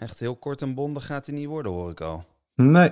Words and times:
Echt 0.00 0.20
heel 0.20 0.36
kort 0.36 0.62
en 0.62 0.74
bondig 0.74 1.06
gaat 1.06 1.26
hij 1.26 1.34
niet 1.34 1.46
worden, 1.46 1.72
hoor 1.72 1.90
ik 1.90 2.00
al. 2.00 2.24
Nee. 2.54 2.90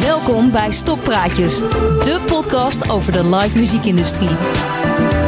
Welkom 0.00 0.50
bij 0.50 0.70
Stoppraatjes, 0.70 1.58
de 1.58 2.24
podcast 2.26 2.90
over 2.90 3.12
de 3.12 3.24
live 3.24 3.58
muziekindustrie. 3.58 4.30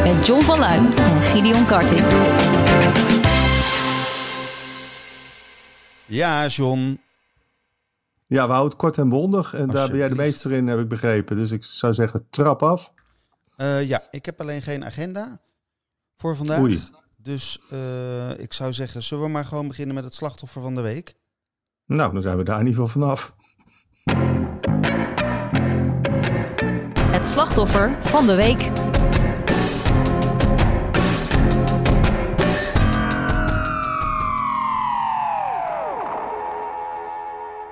Met 0.03 0.27
John 0.27 0.41
van 0.41 0.59
Luijn 0.59 0.85
en 0.97 1.21
Gideon 1.21 1.65
Karting. 1.65 2.05
Ja, 6.05 6.47
John. 6.47 6.99
Ja, 8.27 8.45
we 8.45 8.51
houden 8.51 8.71
het 8.71 8.75
kort 8.75 8.97
en 8.97 9.09
bondig. 9.09 9.53
En 9.53 9.67
daar 9.67 9.87
ben 9.87 9.97
jij 9.97 10.09
de 10.09 10.15
meester 10.15 10.51
in, 10.51 10.67
heb 10.67 10.79
ik 10.79 10.87
begrepen. 10.87 11.35
Dus 11.35 11.51
ik 11.51 11.63
zou 11.63 11.93
zeggen, 11.93 12.27
trap 12.29 12.63
af. 12.63 12.93
Eh, 13.55 13.87
ja, 13.87 14.01
ik 14.09 14.25
heb 14.25 14.41
alleen 14.41 14.61
geen 14.61 14.85
agenda 14.85 15.39
voor 16.21 16.35
vandaag. 16.35 16.59
Oei. 16.59 16.79
Dus 17.17 17.59
eh, 17.69 18.39
ik 18.39 18.53
zou 18.53 18.73
zeggen, 18.73 19.03
zullen 19.03 19.23
we 19.23 19.29
maar 19.29 19.45
gewoon 19.45 19.67
beginnen 19.67 19.95
met 19.95 20.03
het 20.03 20.13
slachtoffer 20.13 20.61
van 20.61 20.75
de 20.75 20.81
week? 20.81 21.15
Nou, 21.85 22.13
dan 22.13 22.21
zijn 22.21 22.37
we 22.37 22.43
daar 22.43 22.59
in 22.59 22.65
ieder 22.65 22.81
geval 22.81 23.01
vanaf. 23.01 23.35
Het 27.11 27.27
slachtoffer 27.27 27.97
van 27.99 28.27
de 28.27 28.35
week. 28.35 28.61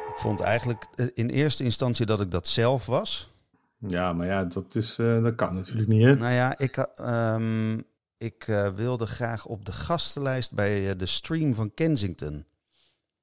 Ik 0.10 0.26
vond 0.26 0.40
eigenlijk 0.40 0.88
eh, 0.96 1.06
in 1.14 1.30
eerste 1.30 1.64
instantie 1.64 2.06
dat 2.06 2.22
ik 2.22 2.32
dat 2.32 2.48
zelf 2.48 2.86
was. 2.86 3.34
Ja, 3.78 4.14
maar 4.14 4.28
ja, 4.28 4.44
dat, 4.44 4.76
is, 4.76 5.00
eh, 5.00 5.24
dat 5.24 5.36
kan 5.36 5.56
natuurlijk 5.56 5.88
niet, 5.88 6.04
hè? 6.04 6.16
Nou 6.16 6.34
ja, 6.34 6.58
ik, 6.58 6.78
ehm, 6.78 7.80
ik 8.20 8.48
eh, 8.48 8.74
wilde 8.74 9.06
graag 9.06 9.46
op 9.46 9.66
de 9.66 9.72
gastenlijst 9.72 10.54
bij 10.54 10.90
eh, 10.90 10.98
de 10.98 11.06
stream 11.06 11.54
van 11.54 11.74
Kensington. 11.74 12.46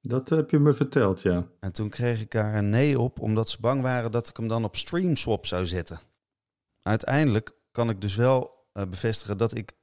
Dat 0.01 0.29
heb 0.29 0.49
je 0.49 0.59
me 0.59 0.73
verteld, 0.73 1.21
ja. 1.21 1.47
En 1.59 1.71
toen 1.71 1.89
kreeg 1.89 2.21
ik 2.21 2.31
daar 2.31 2.55
een 2.55 2.69
nee 2.69 2.99
op, 2.99 3.19
omdat 3.19 3.49
ze 3.49 3.57
bang 3.59 3.81
waren 3.81 4.11
dat 4.11 4.29
ik 4.29 4.37
hem 4.37 4.47
dan 4.47 4.63
op 4.63 4.75
StreamSwap 4.75 5.45
zou 5.45 5.65
zetten. 5.65 5.99
Uiteindelijk 6.81 7.51
kan 7.71 7.89
ik 7.89 8.01
dus 8.01 8.15
wel 8.15 8.67
eh, 8.73 8.83
bevestigen 8.89 9.37
dat 9.37 9.55
ik 9.55 9.75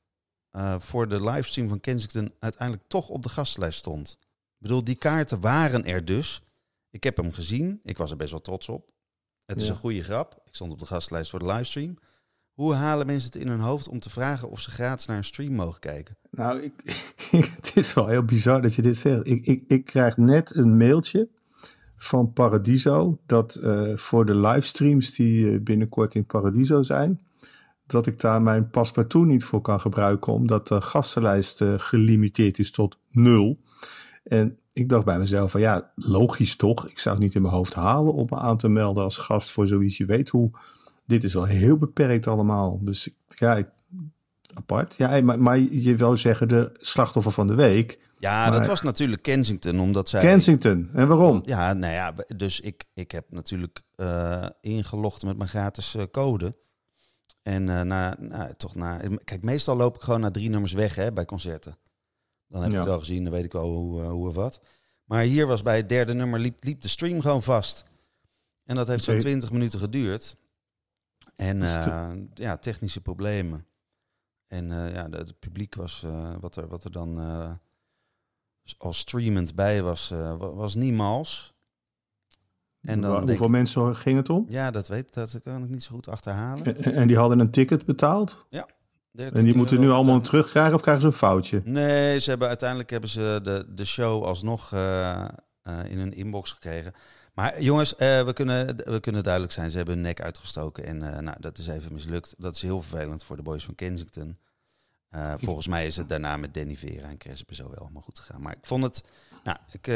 voor 0.79 1.09
de 1.09 1.25
livestream 1.25 1.69
van 1.69 1.81
Kensington 1.81 2.35
uiteindelijk 2.39 2.89
toch 2.89 3.09
op 3.09 3.23
de 3.23 3.29
gastenlijst 3.29 3.79
stond. 3.79 4.19
Ik 4.21 4.59
bedoel, 4.59 4.85
die 4.85 4.95
kaarten 4.95 5.41
waren 5.41 5.85
er 5.85 6.05
dus. 6.05 6.43
Ik 6.91 7.05
heb 7.05 7.17
hem 7.17 7.33
gezien. 7.33 7.81
Ik 7.83 7.97
was 7.97 8.11
er 8.11 8.17
best 8.17 8.31
wel 8.31 8.41
trots 8.41 8.69
op. 8.69 8.91
Het 9.45 9.61
is 9.61 9.69
een 9.69 9.77
goede 9.77 10.03
grap. 10.03 10.41
Ik 10.45 10.55
stond 10.55 10.73
op 10.73 10.79
de 10.79 10.87
gastenlijst 10.87 11.31
voor 11.31 11.39
de 11.39 11.47
livestream. 11.47 11.99
Hoe 12.55 12.75
halen 12.75 13.07
mensen 13.07 13.33
het 13.33 13.41
in 13.41 13.49
hun 13.49 13.61
hoofd 13.61 13.89
om 13.89 13.99
te 13.99 14.11
vragen 14.11 14.51
of 14.51 14.61
ze 14.61 14.71
gratis 14.71 15.07
naar 15.07 15.17
een 15.17 15.25
stream 15.25 15.53
mogen 15.53 15.81
kijken? 15.81 16.17
Nou, 16.31 16.63
ik, 16.63 16.73
het 17.57 17.73
is 17.75 17.95
wel 17.95 18.07
heel 18.07 18.25
bizar 18.25 18.63
dat 18.63 18.75
je 18.75 18.83
dit 18.83 18.99
zegt. 18.99 19.29
Ik, 19.29 19.47
ik, 19.47 19.65
ik 19.67 19.85
krijg 19.85 20.17
net 20.17 20.55
een 20.55 20.77
mailtje 20.77 21.29
van 21.97 22.33
Paradiso. 22.33 23.17
Dat 23.27 23.55
eh, 23.55 23.97
voor 23.97 24.27
de 24.27 24.35
livestreams 24.35 25.15
die 25.15 25.53
eh, 25.53 25.61
binnenkort 25.61 26.15
in 26.15 26.27
Paradiso 26.27 26.83
zijn. 26.83 27.21
Dat 27.87 28.07
ik 28.07 28.21
daar 28.21 28.43
mijn 28.43 28.71
paspartout 28.71 29.27
niet 29.27 29.45
voor 29.45 29.61
kan 29.61 29.81
gebruiken. 29.81 30.33
Omdat 30.33 30.69
de 30.69 30.81
gastenlijst 30.81 31.61
eh, 31.61 31.75
gelimiteerd 31.77 32.59
is 32.59 32.71
tot 32.71 32.99
nul. 33.11 33.59
En 34.25 34.59
ik 34.73 34.89
dacht 34.89 35.05
bij 35.05 35.19
mezelf 35.19 35.51
van 35.51 35.61
ja, 35.61 35.93
logisch 35.95 36.57
toch. 36.57 36.89
Ik 36.89 36.99
zou 36.99 37.15
het 37.15 37.25
niet 37.25 37.35
in 37.35 37.43
mijn 37.43 37.55
hoofd 37.55 37.75
halen 37.75 38.13
om 38.13 38.27
me 38.31 38.37
aan 38.37 38.57
te 38.57 38.69
melden 38.69 39.03
als 39.03 39.19
gast 39.19 39.53
voor 39.53 39.67
zoiets. 39.67 39.97
Je 39.97 40.05
weet 40.05 40.29
hoe, 40.29 40.51
dit 41.07 41.25
is 41.25 41.35
wel 41.35 41.45
heel 41.45 41.77
beperkt 41.77 42.27
allemaal. 42.27 42.79
Dus 42.83 43.09
ja, 43.29 43.57
ik- 43.57 43.71
apart. 44.55 44.95
Ja, 44.97 45.21
maar, 45.21 45.39
maar 45.39 45.59
je 45.59 45.97
wil 45.97 46.17
zeggen 46.17 46.49
de 46.49 46.71
slachtoffer 46.77 47.33
van 47.33 47.47
de 47.47 47.55
week. 47.55 47.99
Ja, 48.19 48.49
Maar- 48.49 48.59
dat 48.59 48.67
was 48.67 48.83
natuurlijk 48.83 49.23
Kensington, 49.23 49.81
omdat 49.81 50.09
zij... 50.09 50.21
Kensington. 50.21 50.91
En 50.93 51.09
waarom? 51.09 51.43
Ja, 51.45 51.73
nou 51.73 51.93
ja, 51.93 52.15
dus 52.37 52.61
ik, 52.61 52.85
ik 52.95 53.11
heb 53.11 53.25
natuurlijk 53.31 53.83
eh, 53.97 54.47
ingelogd 54.61 55.23
met 55.25 55.37
mijn 55.37 55.49
gratis 55.49 55.95
eh, 55.95 56.03
code. 56.11 56.57
En 57.43 57.69
eh, 57.69 57.81
na, 57.81 58.17
nou, 58.21 58.55
toch 58.57 58.75
na... 58.75 59.01
Kijk, 59.25 59.43
meestal 59.43 59.77
loop 59.77 59.95
ik 59.95 60.03
gewoon 60.03 60.21
na 60.21 60.31
drie 60.31 60.49
nummers 60.51 60.73
weg 60.73 60.95
hè, 60.95 61.13
bij 61.13 61.25
concerten. 61.25 61.77
Dan 62.49 62.59
heb 62.61 62.67
ik 62.69 62.73
Ja. 62.75 62.81
het 62.81 62.89
wel 62.89 62.99
gezien, 62.99 63.25
dan 63.25 63.33
weet 63.33 63.45
ik 63.45 63.53
wel 63.53 63.71
hoe, 63.71 64.03
hoe 64.03 64.29
of 64.29 64.35
wat. 64.35 64.61
Maar 65.05 65.23
hier 65.23 65.47
was 65.47 65.63
bij 65.63 65.77
het 65.77 65.89
derde 65.89 66.15
nummer, 66.15 66.41
liep, 66.41 66.65
liep 66.65 66.81
de 66.81 66.89
stream 66.89 67.21
gewoon 67.21 67.43
vast. 67.43 67.85
En 68.65 68.75
dat 68.77 68.87
heeft 68.89 69.05
zo'n 69.05 69.15
Oké. 69.15 69.23
20 69.25 69.53
minuten 69.53 69.79
geduurd. 69.79 70.37
En 71.37 71.61
Dus 71.61 71.87
eh, 71.87 72.11
ja, 72.35 72.57
technische 72.57 73.01
problemen. 73.01 73.67
En 74.47 74.73
eh, 74.73 74.95
ja, 74.95 75.09
het 75.11 75.39
publiek 75.39 75.75
was, 75.75 76.03
eh, 76.03 76.35
wat, 76.41 76.57
er, 76.57 76.69
wat 76.69 76.85
er 76.85 76.91
dan 76.93 77.19
als 78.79 78.99
streamend 78.99 79.55
bij 79.55 79.83
was, 79.83 80.09
wa- 80.09 80.37
was 80.37 80.75
niet 80.75 80.95
mals. 80.95 81.55
En 82.81 83.01
dan 83.01 83.11
denk 83.17 83.29
Hoeveel 83.29 83.49
mensen 83.49 83.97
ging 83.97 84.17
het 84.17 84.31
om? 84.31 84.47
Ja, 84.49 84.71
dat 84.71 84.89
weet 84.89 85.15
dat 85.15 85.41
kan 85.43 85.63
ik 85.63 85.69
niet 85.69 85.83
zo 85.83 85.95
goed 85.95 86.09
achterhalen. 86.09 86.65
En, 86.85 86.95
en 86.95 87.07
die 87.09 87.17
hadden 87.17 87.39
een 87.39 87.51
ticket 87.51 87.85
betaald? 87.85 88.47
13 89.11 89.39
En 89.39 89.45
die 89.45 89.55
moeten 89.57 89.81
nu 89.81 89.91
allemaal 89.91 90.21
terugkrijgen 90.21 90.75
of 90.75 90.81
krijgen 90.81 91.03
ze 91.03 91.09
een 91.09 91.15
foutje? 91.15 91.63
Nee, 91.65 92.19
ze 92.19 92.31
hebben 92.31 92.49
uiteindelijk 92.49 92.91
hebben 92.91 93.11
ze 93.11 93.41
de, 93.43 93.67
de 93.75 93.85
show 93.85 94.25
alsnog 94.25 94.73
in 95.89 95.99
hun 95.99 96.13
inbox 96.13 96.53
gekregen. 96.53 96.93
Maar 97.35 97.63
jongens, 97.63 97.97
eh, 97.97 98.25
we, 98.25 98.33
kunnen, 98.33 98.77
we 98.77 99.01
kunnen 99.01 99.23
duidelijk 99.23 99.53
zijn, 99.53 99.71
ze 99.71 99.77
hebben 99.77 99.95
hun 99.95 100.05
nek 100.05 100.21
uitgestoken. 100.21 100.85
En 100.85 101.15
eh, 101.15 101.19
nou, 101.19 101.37
dat 101.41 101.59
is 101.59 101.67
even 101.67 101.93
mislukt. 101.93 102.35
Dat 102.39 102.55
is 102.55 102.63
heel 102.63 102.83
vervelend 102.83 103.25
voor 103.25 103.37
de 103.37 103.43
boys 103.43 103.65
van 103.65 103.75
Kensington. 103.75 104.39
Eh, 105.09 105.35
volgens 105.37 105.67
mij 105.67 105.87
is 105.87 105.97
het 105.97 106.09
daarna 106.09 106.37
met 106.37 106.55
Danny 106.55 106.77
Vera 106.77 107.09
en 107.09 107.19
Crespo 107.19 107.55
zo 107.55 107.71
wel 107.71 107.79
allemaal 107.79 108.03
goed 108.03 108.19
gegaan. 108.19 108.43
Maar 108.43 108.53
ik 108.53 108.67
vond 108.67 108.83
het... 108.83 109.05
Nou, 109.45 109.59
ik... 109.71 109.87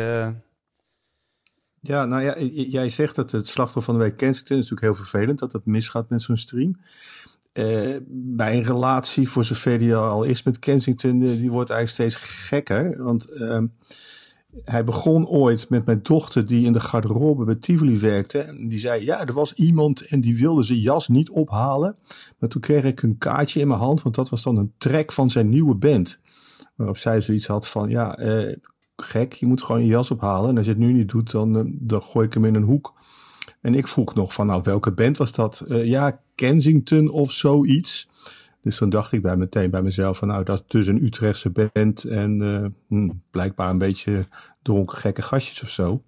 Ja, 1.80 2.04
nou 2.04 2.22
ja, 2.22 2.38
jij 2.50 2.90
zegt 2.90 3.16
dat 3.16 3.30
het 3.30 3.48
slachtoffer 3.48 3.82
van 3.82 3.94
de 3.94 4.00
week 4.00 4.16
Kensington 4.16 4.56
is 4.56 4.70
natuurlijk 4.70 4.96
heel 4.96 5.04
vervelend 5.04 5.38
dat 5.38 5.52
het 5.52 5.66
misgaat 5.66 6.08
met 6.08 6.22
zo'n 6.22 6.36
stream. 6.36 6.76
Eh, 7.52 7.96
bij 8.08 8.56
een 8.56 8.64
relatie, 8.64 9.28
voor 9.28 9.44
zover 9.44 9.78
die 9.78 9.94
al 9.94 10.22
is 10.22 10.42
met 10.42 10.58
Kensington, 10.58 11.18
die 11.18 11.50
wordt 11.50 11.70
eigenlijk 11.70 12.10
steeds 12.10 12.28
gekker. 12.46 13.04
Want 13.04 13.30
ehm, 13.30 13.66
hij 14.64 14.84
begon 14.84 15.26
ooit 15.26 15.68
met 15.68 15.86
mijn 15.86 16.02
dochter 16.02 16.46
die 16.46 16.66
in 16.66 16.72
de 16.72 16.80
garderobe 16.80 17.44
bij 17.44 17.54
Tivoli 17.54 17.98
werkte. 17.98 18.38
En 18.38 18.68
die 18.68 18.78
zei, 18.78 19.04
ja, 19.04 19.26
er 19.26 19.32
was 19.32 19.52
iemand 19.52 20.06
en 20.06 20.20
die 20.20 20.38
wilde 20.38 20.62
zijn 20.62 20.80
jas 20.80 21.08
niet 21.08 21.30
ophalen. 21.30 21.96
Maar 22.38 22.48
toen 22.48 22.60
kreeg 22.60 22.84
ik 22.84 23.02
een 23.02 23.18
kaartje 23.18 23.60
in 23.60 23.68
mijn 23.68 23.80
hand, 23.80 24.02
want 24.02 24.14
dat 24.14 24.28
was 24.28 24.42
dan 24.42 24.56
een 24.56 24.72
track 24.78 25.12
van 25.12 25.30
zijn 25.30 25.48
nieuwe 25.48 25.74
band. 25.74 26.18
Waarop 26.76 26.96
zij 26.96 27.20
zoiets 27.20 27.46
had 27.46 27.68
van, 27.68 27.90
ja, 27.90 28.16
eh, 28.16 28.56
gek, 28.96 29.32
je 29.32 29.46
moet 29.46 29.62
gewoon 29.62 29.80
je 29.80 29.86
jas 29.86 30.10
ophalen. 30.10 30.50
En 30.50 30.56
als 30.56 30.66
je 30.66 30.72
het 30.72 30.80
nu 30.80 30.92
niet 30.92 31.08
doet, 31.08 31.30
dan, 31.30 31.58
eh, 31.58 31.64
dan 31.66 32.02
gooi 32.02 32.26
ik 32.26 32.34
hem 32.34 32.44
in 32.44 32.54
een 32.54 32.62
hoek. 32.62 32.94
En 33.60 33.74
ik 33.74 33.88
vroeg 33.88 34.14
nog 34.14 34.32
van, 34.32 34.46
nou, 34.46 34.62
welke 34.64 34.92
band 34.92 35.16
was 35.16 35.32
dat? 35.32 35.60
Eh, 35.60 35.84
ja, 35.84 36.20
Kensington 36.34 37.08
of 37.08 37.32
zoiets. 37.32 38.08
Dus 38.68 38.76
toen 38.76 38.88
dacht 38.88 39.12
ik 39.12 39.22
bij 39.22 39.36
meteen 39.36 39.70
bij 39.70 39.82
mezelf 39.82 40.18
van, 40.18 40.28
nou, 40.28 40.44
dat 40.44 40.58
is 40.58 40.64
dus 40.66 40.86
een 40.86 41.04
Utrechtse 41.04 41.50
band. 41.50 42.04
En 42.04 42.42
eh, 42.42 42.64
hm, 42.88 43.10
blijkbaar 43.30 43.70
een 43.70 43.78
beetje 43.78 44.24
dronken 44.62 44.98
gekke 44.98 45.22
gastjes 45.22 45.62
of 45.62 45.70
zo. 45.70 46.02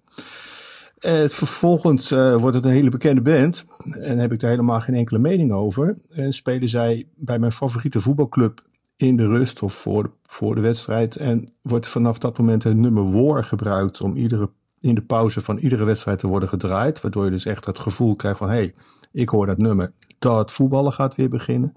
Eh, 0.99 1.27
vervolgens 1.27 2.11
eh, 2.11 2.35
wordt 2.35 2.55
het 2.55 2.65
een 2.65 2.71
hele 2.71 2.89
bekende 2.89 3.21
band. 3.21 3.65
En 3.99 4.17
heb 4.17 4.31
ik 4.31 4.39
daar 4.39 4.49
helemaal 4.49 4.81
geen 4.81 4.95
enkele 4.95 5.19
mening 5.19 5.51
over. 5.51 5.97
En 6.09 6.33
spelen 6.33 6.69
zij 6.69 7.07
bij 7.15 7.39
mijn 7.39 7.51
favoriete 7.51 8.01
voetbalclub 8.01 8.61
in 8.97 9.17
de 9.17 9.27
rust 9.27 9.61
of 9.61 9.73
voor 9.73 10.03
de, 10.03 10.09
voor 10.25 10.55
de 10.55 10.61
wedstrijd. 10.61 11.15
En 11.15 11.51
wordt 11.61 11.87
vanaf 11.87 12.17
dat 12.17 12.37
moment 12.37 12.63
het 12.63 12.77
nummer 12.77 13.11
War 13.11 13.43
gebruikt 13.43 14.01
om 14.01 14.15
iedere, 14.15 14.49
in 14.79 14.95
de 14.95 15.01
pauze 15.01 15.41
van 15.41 15.57
iedere 15.57 15.83
wedstrijd 15.83 16.19
te 16.19 16.27
worden 16.27 16.49
gedraaid. 16.49 17.01
Waardoor 17.01 17.25
je 17.25 17.31
dus 17.31 17.45
echt 17.45 17.65
het 17.65 17.79
gevoel 17.79 18.15
krijgt 18.15 18.37
van, 18.37 18.49
hé, 18.49 18.55
hey, 18.55 18.73
ik 19.11 19.29
hoor 19.29 19.45
dat 19.45 19.57
nummer. 19.57 19.91
Dat 20.19 20.51
voetballen 20.51 20.93
gaat 20.93 21.15
weer 21.15 21.29
beginnen. 21.29 21.73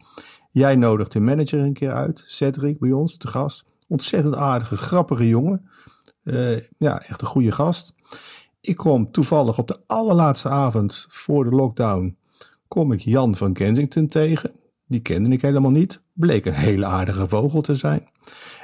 Jij 0.55 0.77
nodigt 0.77 1.13
de 1.13 1.21
manager 1.21 1.61
een 1.61 1.73
keer 1.73 1.93
uit, 1.93 2.23
Cedric, 2.27 2.79
bij 2.79 2.93
ons, 2.93 3.19
de 3.19 3.29
gast. 3.29 3.65
Ontzettend 3.89 4.35
aardige, 4.35 4.77
grappige 4.77 5.29
jongen. 5.29 5.69
Eh, 6.23 6.57
ja, 6.79 7.03
echt 7.03 7.21
een 7.21 7.27
goede 7.27 7.53
gast. 7.53 7.95
Ik 8.61 8.77
kom 8.77 9.13
toevallig 9.13 9.59
op 9.59 9.69
de 9.69 9.81
allerlaatste 9.87 10.49
avond 10.49 11.07
voor 11.09 11.45
de 11.45 11.51
lockdown. 11.51 12.17
Kom 12.69 12.93
ik 12.93 13.01
Jan 13.01 13.37
van 13.37 13.53
Kensington 13.53 14.09
tegen. 14.09 14.53
Die 14.87 15.01
kende 15.01 15.31
ik 15.31 15.43
helemaal 15.43 15.71
niet. 15.71 16.01
Bleek 16.13 16.45
een 16.45 16.53
hele 16.53 16.87
aardige 16.87 17.29
vogel 17.29 17.61
te 17.61 17.77
zijn. 17.77 18.09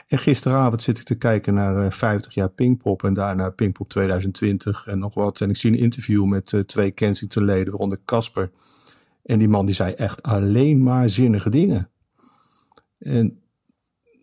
En 0.07 0.19
gisteravond 0.19 0.83
zit 0.83 0.99
ik 0.99 1.05
te 1.05 1.15
kijken 1.15 1.55
naar 1.55 1.85
eh, 1.85 1.91
50 1.91 2.35
jaar 2.35 2.51
Pinkpop 2.51 3.05
en 3.05 3.15
daarna 3.15 3.51
Pinkpop 3.51 3.89
2020 3.89 4.87
en 4.87 4.99
nog 4.99 5.15
wat. 5.15 5.41
En 5.41 5.51
ik 5.51 5.57
zie 5.57 5.73
een 5.73 5.79
interview 5.79 6.25
met 6.25 6.53
eh, 6.53 6.61
twee 6.61 6.91
Kensington-leden, 6.91 7.71
waaronder 7.71 8.01
Casper. 8.05 8.51
En 9.23 9.39
die 9.39 9.49
man 9.49 9.67
die 9.67 9.75
zei 9.75 9.93
echt 9.93 10.23
alleen 10.23 10.83
maar 10.83 11.09
zinnige 11.09 11.51
dingen. 11.51 11.91
En 12.99 13.43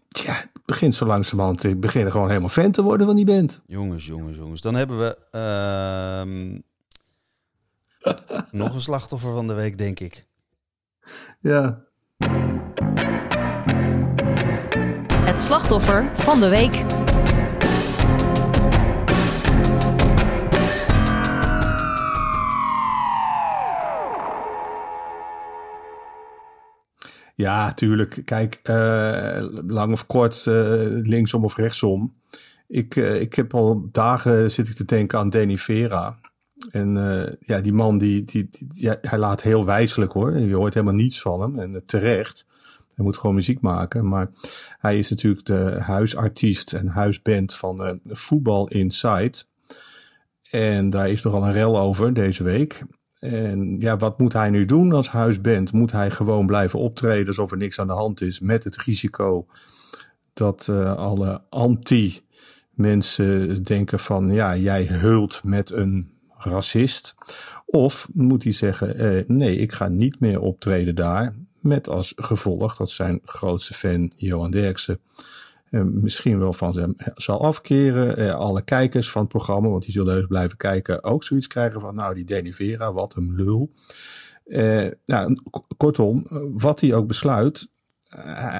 ja, 0.07 0.33
het 0.33 0.65
begint 0.65 0.95
zo 0.95 1.05
langzamerhand, 1.05 1.63
ik 1.63 1.79
begin 1.79 2.11
gewoon 2.11 2.27
helemaal 2.27 2.49
fan 2.49 2.71
te 2.71 2.81
worden 2.81 3.07
van 3.07 3.15
die 3.15 3.25
band. 3.25 3.61
jongens, 3.65 4.05
jongens, 4.05 4.37
jongens. 4.37 4.61
Dan 4.61 4.75
hebben 4.75 4.99
we 4.99 5.17
ehm, 5.31 6.59
nog 8.61 8.73
een 8.73 8.81
slachtoffer 8.81 9.33
van 9.33 9.47
de 9.47 9.53
week, 9.53 9.77
denk 9.77 9.99
ik. 9.99 10.27
Ja, 11.39 11.85
Het 15.37 15.45
slachtoffer 15.45 16.09
van 16.13 16.39
de 16.39 16.49
week. 16.49 16.83
Ja, 27.37 27.73
tuurlijk. 27.73 28.21
Kijk, 28.25 28.59
uh, 28.69 29.47
lang 29.67 29.91
of 29.91 30.05
kort, 30.05 30.45
uh, 30.45 30.53
linksom 30.87 31.43
of 31.43 31.55
rechtsom. 31.55 32.13
Ik, 32.67 32.95
uh, 32.95 33.21
ik 33.21 33.33
heb 33.33 33.53
al 33.53 33.89
dagen 33.91 34.51
zit 34.51 34.67
ik 34.67 34.75
te 34.75 34.85
denken 34.85 35.19
aan 35.19 35.29
Danny 35.29 35.57
Vera. 35.57 36.15
En 36.71 36.93
ja, 37.39 37.59
die 37.59 37.73
man, 37.73 37.97
die, 37.97 38.23
die, 38.23 38.49
hij 39.01 39.19
laat 39.19 39.41
heel 39.41 39.65
wijselijk 39.65 40.11
hoor. 40.11 40.37
Je 40.37 40.55
hoort 40.55 40.73
helemaal 40.73 40.95
niets 40.95 41.21
van 41.21 41.41
hem. 41.41 41.59
En 41.59 41.83
terecht. 41.85 42.45
Hij 42.95 43.05
moet 43.05 43.17
gewoon 43.17 43.35
muziek 43.35 43.61
maken. 43.61 44.07
Maar 44.07 44.29
hij 44.79 44.97
is 44.97 45.09
natuurlijk 45.09 45.45
de 45.45 45.77
huisartiest 45.79 46.73
en 46.73 46.87
huisband 46.87 47.55
van 47.55 47.99
Voetbal 48.03 48.67
Inside. 48.67 49.37
En 50.51 50.89
daar 50.89 51.09
is 51.09 51.23
nogal 51.23 51.43
een 51.43 51.53
rel 51.53 51.79
over 51.79 52.13
deze 52.13 52.43
week. 52.43 52.81
En 53.31 53.79
ja, 53.79 53.97
wat 53.97 54.19
moet 54.19 54.33
hij 54.33 54.49
nu 54.49 54.65
doen 54.65 54.93
als 54.93 55.09
huisband? 55.09 55.71
Moet 55.71 55.91
hij 55.91 56.11
gewoon 56.11 56.45
blijven 56.45 56.79
optreden 56.79 57.27
alsof 57.27 57.51
er 57.51 57.57
niks 57.57 57.79
aan 57.79 57.87
de 57.87 57.93
hand 57.93 58.21
is, 58.21 58.39
met 58.39 58.63
het 58.63 58.77
risico 58.77 59.45
dat 60.33 60.67
uh, 60.69 60.95
alle 60.95 61.41
anti-mensen 61.49 63.63
denken 63.63 63.99
van 63.99 64.27
ja, 64.27 64.55
jij 64.55 64.83
heult 64.83 65.41
met 65.43 65.71
een 65.71 66.11
racist? 66.37 67.15
Of 67.65 68.09
moet 68.13 68.43
hij 68.43 68.53
zeggen, 68.53 68.97
eh, 68.97 69.27
nee, 69.27 69.57
ik 69.57 69.71
ga 69.71 69.87
niet 69.87 70.19
meer 70.19 70.41
optreden 70.41 70.95
daar, 70.95 71.35
met 71.61 71.89
als 71.89 72.13
gevolg 72.15 72.75
dat 72.75 72.89
zijn 72.89 73.19
grootste 73.23 73.73
fan 73.73 74.11
Johan 74.15 74.51
Derksen 74.51 74.99
misschien 75.69 76.39
wel 76.39 76.53
van 76.53 76.73
ze 76.73 77.11
zal 77.15 77.43
afkeren. 77.43 78.19
Uh, 78.19 78.35
alle 78.35 78.61
kijkers 78.61 79.11
van 79.11 79.21
het 79.21 79.31
programma, 79.31 79.69
want 79.69 79.83
die 79.83 79.93
zullen 79.93 80.13
heus 80.13 80.27
blijven 80.27 80.57
kijken, 80.57 81.03
ook 81.03 81.23
zoiets 81.23 81.47
krijgen 81.47 81.81
van, 81.81 81.95
nou, 81.95 82.13
die 82.13 82.23
Danny 82.23 82.53
Vera, 82.53 82.93
wat 82.93 83.15
een 83.15 83.35
lul. 83.35 83.71
Nou, 85.05 85.37
kortom, 85.77 86.27
wat 86.53 86.79
hij 86.81 86.93
ook 86.93 87.07
besluit, 87.07 87.67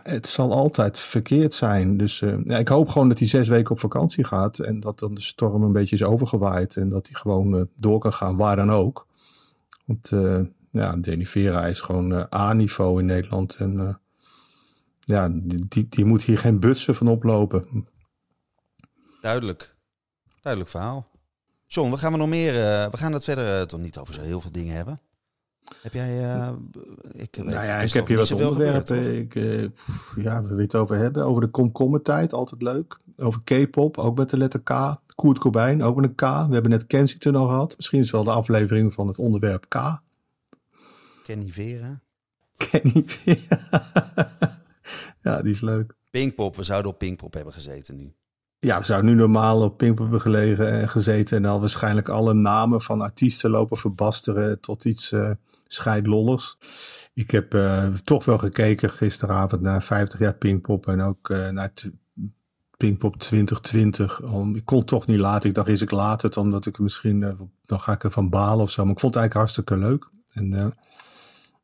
het 0.04 0.28
zal 0.28 0.52
altijd 0.52 1.00
verkeerd 1.00 1.54
zijn. 1.54 1.98
Dus 1.98 2.20
ja, 2.20 2.58
ik 2.58 2.68
hoop 2.68 2.90
gewoon 2.90 3.10
dat 3.10 3.20
hij 3.20 3.28
zes 3.28 3.48
weken 3.48 3.72
op 3.72 3.80
vakantie 3.80 4.24
gaat 4.24 4.60
en 4.60 4.80
dat 4.80 5.00
dan 5.00 5.14
de 5.14 5.22
storm 5.22 5.64
een 5.64 5.72
beetje 5.72 5.96
is 5.96 6.04
overgewaaid 6.04 6.76
en 6.76 6.90
dat 6.90 7.08
hij 7.08 7.16
gewoon 7.20 7.70
door 7.76 8.00
kan 8.00 8.14
gaan, 8.14 8.36
waar 8.36 8.56
dan 8.56 8.72
ook. 8.72 9.08
Want 9.86 10.12
ja, 10.72 10.98
Vera 11.02 11.66
is 11.66 11.82
gewoon 11.82 12.28
A-niveau 12.36 13.00
in 13.00 13.06
Nederland 13.06 13.56
en 13.56 14.00
ja, 15.08 15.30
die, 15.68 15.88
die 15.90 16.06
moet 16.06 16.24
hier 16.24 16.38
geen 16.38 16.60
butsen 16.60 16.96
van 16.96 17.08
oplopen. 17.08 17.88
Duidelijk. 19.22 19.76
Duidelijk 20.42 20.72
verhaal. 20.72 21.08
John, 21.68 21.92
we 21.92 21.98
gaan 21.98 22.12
we 22.12 22.18
nog 22.18 22.28
meer? 22.28 22.54
Uh, 22.54 22.92
we 22.92 22.98
gaan 22.98 23.14
het 23.14 23.24
verder 23.24 23.60
uh, 23.60 23.66
toch 23.66 23.80
niet 23.80 23.98
over 23.98 24.14
zo 24.14 24.22
heel 24.22 24.42
veel 24.42 24.52
dingen 24.52 24.76
hebben. 24.76 25.00
Heb 25.82 25.94
jij... 25.94 26.36
Uh, 26.36 26.50
ik 27.12 27.36
weet, 27.36 27.46
nou 27.46 27.66
ja, 27.66 27.78
ik 27.78 27.94
heb 27.94 28.08
hier 28.08 28.18
wat 28.18 28.32
onderwerpen. 28.32 29.18
ik, 29.18 29.34
ja, 30.16 30.44
we 30.44 30.62
het 30.62 30.76
over 30.76 30.96
hebben. 30.96 31.26
Over 31.26 31.42
de 31.42 31.48
komkommertijd, 31.50 32.34
altijd 32.34 32.62
leuk. 32.62 32.98
Over 33.18 33.42
K-pop, 33.44 33.98
ook 33.98 34.18
met 34.18 34.30
de 34.30 34.38
letter 34.38 34.62
K. 34.62 34.96
Koert 35.16 35.40
Cobain, 35.40 35.84
ook 35.84 35.96
met 35.96 36.06
een 36.06 36.16
K. 36.16 36.48
We 36.48 36.54
hebben 36.54 36.70
net 36.70 36.88
Kensington 36.88 37.36
al 37.36 37.48
gehad. 37.48 37.74
Misschien 37.78 38.00
is 38.00 38.12
wel 38.12 38.24
de 38.24 38.32
aflevering 38.32 38.94
van 38.94 39.08
het 39.08 39.20
onderwerp 39.20 39.66
K. 39.68 40.02
Kenny 41.24 41.50
Vera. 41.50 42.02
Kenny 42.58 43.04
Vera. 43.06 43.60
Ja, 45.28 45.42
die 45.42 45.52
is 45.52 45.62
leuk. 45.62 45.94
Pinkpop, 46.12 46.56
we 46.56 46.64
zouden 46.64 46.92
op 46.92 46.98
Pinkpop 46.98 47.34
hebben 47.34 47.54
gezeten 47.54 47.96
nu. 47.96 48.14
Ja, 48.60 48.80
we 48.80 48.86
zouden 48.86 49.12
nu 49.12 49.18
normaal 49.18 49.62
op 49.62 49.78
Pinkpop 49.78 50.04
hebben 50.04 50.22
gelegen 50.22 50.72
en 50.72 50.90
gezeten. 50.90 51.38
En 51.38 51.44
dan 51.44 51.60
waarschijnlijk 51.60 52.10
alle 52.10 52.34
namen 52.34 52.82
van 52.82 53.02
artiesten 53.02 53.50
lopen 53.50 53.78
verbasteren 53.78 54.60
tot 54.60 54.86
iets 54.86 55.12
uh, 55.12 55.32
scheidlollers. 55.64 56.58
Ik 57.14 57.32
heb 57.32 57.54
uh, 57.54 57.88
toch 58.04 58.26
wel 58.26 58.38
gekeken 58.38 58.90
gisteravond 58.90 59.62
naar 59.62 59.84
50 59.84 60.20
jaar 60.20 60.36
Pinkpop 60.36 60.88
en 60.88 61.02
ook 61.02 61.30
uh, 61.30 61.50
naar 61.50 61.72
Pinkpop 62.78 63.16
2020. 63.16 64.22
Om, 64.22 64.56
ik 64.56 64.66
kon 64.66 64.84
toch 64.84 65.08
niet 65.08 65.20
laten. 65.20 65.50
Ik 65.50 65.56
dacht, 65.56 65.68
is 65.68 65.82
ik 65.82 65.92
laat 65.92 66.22
het, 66.22 66.38
omdat 66.38 66.66
ik 66.66 66.80
misschien, 66.80 67.38
dan 67.66 67.80
ga 67.80 67.92
ik 67.92 68.04
ervan 68.04 68.30
balen 68.30 68.64
of 68.64 68.72
zo. 68.72 68.84
Maar 68.84 68.94
ik 68.94 69.00
vond 69.00 69.14
het 69.14 69.24
eigenlijk 69.24 69.34
hartstikke 69.34 69.88
leuk. 69.88 70.10
En 70.34 70.76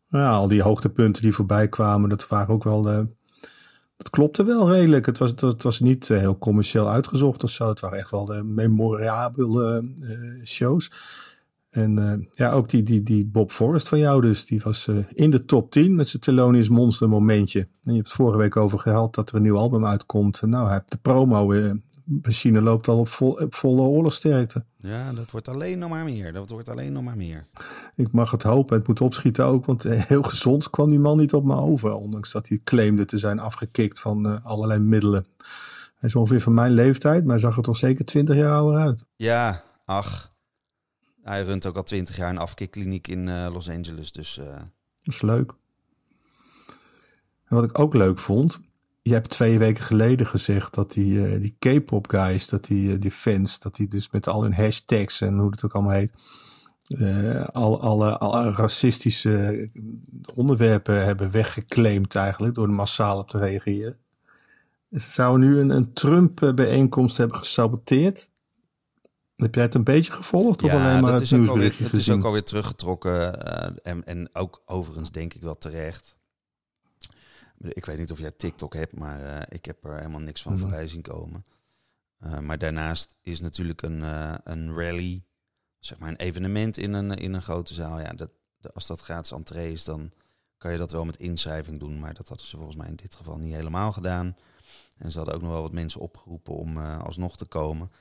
ja, 0.10 0.32
al 0.32 0.48
die 0.48 0.62
hoogtepunten 0.62 1.22
die 1.22 1.34
voorbij 1.34 1.68
kwamen, 1.68 2.10
dat 2.10 2.28
waren 2.28 2.54
ook 2.54 2.64
wel 2.64 3.08
het 4.04 4.12
klopte 4.12 4.44
wel 4.44 4.72
redelijk. 4.72 5.06
Het 5.06 5.18
was, 5.18 5.34
het 5.36 5.64
was 5.64 5.80
niet 5.80 6.10
eh, 6.10 6.18
heel 6.18 6.38
commercieel 6.38 6.90
uitgezocht 6.90 7.44
of 7.44 7.50
zo. 7.50 7.68
Het 7.68 7.80
waren 7.80 7.98
echt 7.98 8.12
wel 8.12 8.26
de 8.26 8.44
memorabele 8.44 9.84
uh, 10.02 10.46
shows. 10.46 10.92
En 11.70 11.98
uh, 11.98 12.14
ja, 12.32 12.52
ook 12.52 12.70
die, 12.70 12.84
die, 12.84 13.04
die 13.04 13.26
Bob 13.26 13.52
Forrest 13.52 13.88
van 13.88 14.00
jou 14.00 14.22
dus. 14.22 14.46
Die 14.46 14.62
was 14.64 14.88
uh, 14.88 14.98
in 15.14 15.32
de 15.32 15.46
top 15.46 15.72
10 15.72 15.96
met 15.96 16.08
zijn 16.08 16.22
Thelonious 16.22 16.70
Monster 16.70 17.10
momentje. 17.10 17.60
En 17.60 17.68
je 17.82 17.94
hebt 17.94 18.08
het 18.08 18.16
vorige 18.16 18.38
week 18.38 18.58
over 18.58 18.80
gehad 18.80 19.16
dat 19.16 19.30
er 19.30 19.36
een 19.36 19.42
nieuw 19.42 19.58
album 19.58 19.86
uitkomt. 19.86 20.42
En 20.42 20.50
nou, 20.50 20.64
hij 20.66 20.74
heeft 20.74 20.92
de 20.92 20.98
promo 20.98 21.52
machine 22.04 22.62
loopt 22.62 22.88
al 22.88 23.00
op, 23.00 23.08
vol, 23.08 23.32
op 23.32 23.56
volle 23.56 23.82
oorlogsterkte. 23.82 24.66
Ja, 24.78 25.14
dat 25.14 25.32
wordt 25.32 25.48
alleen 25.48 25.80
nog 25.80 25.90
maar 25.90 26.04
meer. 26.04 26.34
Dat 26.34 26.50
wordt 26.50 26.70
alleen 26.70 26.92
nog 26.92 27.04
maar 27.04 27.18
meer. 27.18 27.48
Ik 27.96 28.12
mag 28.12 28.32
het 28.32 28.44
hopen. 28.44 28.78
Het 28.78 28.88
moet 28.88 29.02
opschieten 29.02 29.46
ook. 29.46 29.66
Want 29.66 29.86
eh, 29.86 30.02
heel 30.04 30.24
gezond 30.24 30.70
kwam 30.70 30.90
die 30.90 31.00
man 31.00 31.18
niet 31.18 31.34
op 31.34 31.44
me 31.44 31.56
over. 31.56 31.94
Ondanks 31.94 32.32
dat 32.32 32.48
hij 32.48 32.60
claimde 32.64 33.06
te 33.06 33.18
zijn 33.18 33.40
afgekikt 33.40 34.00
van 34.00 34.28
uh, 34.28 34.46
allerlei 34.46 34.80
middelen. 34.80 35.26
Hij 35.96 36.10
is 36.10 36.16
ongeveer 36.16 36.42
van 36.42 36.54
mijn 36.54 36.72
leeftijd. 36.72 37.24
Maar 37.24 37.32
hij 37.32 37.44
zag 37.44 37.58
er 37.58 37.64
toch 37.64 37.78
zeker 37.78 38.06
20 38.06 38.36
jaar 38.36 38.54
ouder 38.54 38.80
uit. 38.80 39.06
Ja, 39.16 39.64
ach. 39.86 40.32
Hij 41.22 41.44
runt 41.44 41.66
ook 41.66 41.76
al 41.76 41.84
20 41.84 42.16
jaar 42.16 42.30
een 42.30 42.38
afkikkliniek 42.38 43.08
in 43.08 43.28
uh, 43.28 43.48
Los 43.52 43.70
Angeles. 43.70 44.12
Dus, 44.12 44.36
Dat 44.36 45.14
is 45.14 45.22
leuk. 45.22 45.54
En 47.46 47.56
wat 47.56 47.64
ik 47.64 47.80
ook 47.80 47.94
leuk 47.94 48.20
vond 48.20 48.60
je 49.04 49.14
hebt 49.14 49.30
twee 49.30 49.60
weken 49.60 49.84
geleden 49.84 50.28
gezegd 50.28 50.74
dat 50.74 50.92
die, 50.92 51.14
uh, 51.14 51.42
die 51.42 51.56
K-pop 51.60 52.10
guys, 52.10 52.48
dat 52.48 52.66
die, 52.66 52.94
uh, 52.94 53.00
die 53.00 53.12
fans, 53.12 53.60
dat 53.60 53.76
die 53.76 53.88
dus 53.88 54.10
met 54.10 54.28
al 54.28 54.42
hun 54.42 54.54
hashtags 54.54 55.22
en 55.22 55.38
hoe 55.38 55.52
het 55.52 55.66
ook 55.66 55.74
allemaal 55.74 55.92
heet, 55.92 56.14
uh, 56.88 57.46
al, 57.46 57.82
alle, 57.82 58.18
alle 58.18 58.52
racistische 58.52 59.70
onderwerpen 60.36 61.04
hebben 61.06 61.32
weggeclaimd 61.32 62.16
eigenlijk 62.16 62.56
door 62.56 62.70
massaal 62.70 63.18
op 63.18 63.30
te 63.30 63.38
reageren. 63.38 63.98
Ze 64.92 65.12
zouden 65.12 65.50
nu 65.50 65.60
een, 65.60 65.70
een 65.70 65.94
Trump-bijeenkomst 65.94 67.18
hebben 67.18 67.38
gesaboteerd. 67.38 68.30
Heb 69.36 69.56
jij 69.56 69.64
het 69.64 69.76
een 69.76 69.84
beetje 69.84 70.12
gevolgd? 70.12 70.64
Of 70.64 70.72
alleen 70.72 71.02
maar 71.02 71.14
het 71.14 71.32
nieuwsberichtje 71.32 71.84
Het 71.84 71.96
is 71.96 72.10
ook 72.10 72.24
alweer 72.24 72.44
teruggetrokken. 72.44 73.44
en, 73.84 74.06
en 74.06 74.30
ook 74.34 74.62
overigens 74.66 75.12
denk 75.12 75.34
ik 75.34 75.42
wel 75.42 75.58
terecht. 75.58 76.18
Ik 77.64 77.86
weet 77.86 77.98
niet 77.98 78.12
of 78.12 78.20
jij 78.20 78.32
TikTok 78.32 78.74
hebt, 78.74 78.96
maar 78.96 79.22
uh, 79.22 79.42
ik 79.50 79.66
heb 79.66 79.84
er 79.86 79.98
helemaal 79.98 80.20
niks 80.20 80.42
van 80.42 80.58
voorbij 80.58 80.88
zien 80.88 81.02
komen. 81.02 81.46
Uh, 82.24 82.40
maar 82.40 82.58
daarnaast 82.58 83.16
is 83.22 83.42
natuurlijk 83.42 83.82
een, 83.82 84.00
uh, 84.00 84.36
een 84.44 84.76
rally, 84.76 85.24
zeg 85.80 86.00
maar 86.00 86.10
een 86.10 86.16
evenement 86.16 86.78
in 86.78 86.94
een, 86.94 87.12
in 87.12 87.34
een 87.34 87.42
grote 87.42 87.74
zaal. 87.74 88.00
Ja, 88.00 88.14
dat, 88.14 88.30
als 88.74 88.88
dat 88.88 89.02
gratis 89.02 89.32
entree 89.32 89.72
is, 89.72 89.84
dan 89.84 90.12
kan 90.58 90.72
je 90.72 90.78
dat 90.78 90.92
wel 90.92 91.06
met 91.06 91.18
inschrijving 91.18 91.80
doen. 91.80 92.00
Maar 92.00 92.14
dat 92.14 92.28
hadden 92.28 92.48
ze 92.48 92.56
volgens 92.56 92.78
mij 92.78 92.88
in 92.88 92.96
dit 92.96 93.16
geval 93.16 93.38
niet 93.38 93.54
helemaal 93.54 93.92
gedaan. 93.92 94.38
En 94.98 95.12
ze 95.12 95.18
hadden 95.18 95.36
ook 95.36 95.42
nog 95.42 95.52
wel 95.52 95.62
wat 95.62 95.72
mensen 95.72 96.02
opgeroepen 96.02 96.54
om 96.54 96.78
alsnog 96.78 97.38
te 97.38 97.46
komen. 97.46 97.92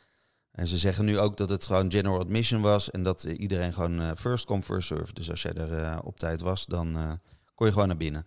En 0.50 0.66
ze 0.66 0.78
zeggen 0.78 1.04
nu 1.04 1.18
ook 1.18 1.36
dat 1.36 1.48
het 1.48 1.66
gewoon 1.66 1.90
general 1.90 2.18
admission 2.18 2.60
was 2.60 2.90
en 2.90 3.02
dat 3.02 3.24
iedereen 3.24 3.72
gewoon 3.72 4.16
first 4.16 4.44
come, 4.44 4.62
first 4.62 4.86
serve. 4.86 5.12
Dus 5.12 5.30
als 5.30 5.42
jij 5.42 5.54
er 5.54 6.02
op 6.02 6.18
tijd 6.18 6.40
was, 6.40 6.66
dan 6.66 7.20
kon 7.54 7.66
je 7.66 7.72
gewoon 7.72 7.88
naar 7.88 7.96
binnen. 7.96 8.26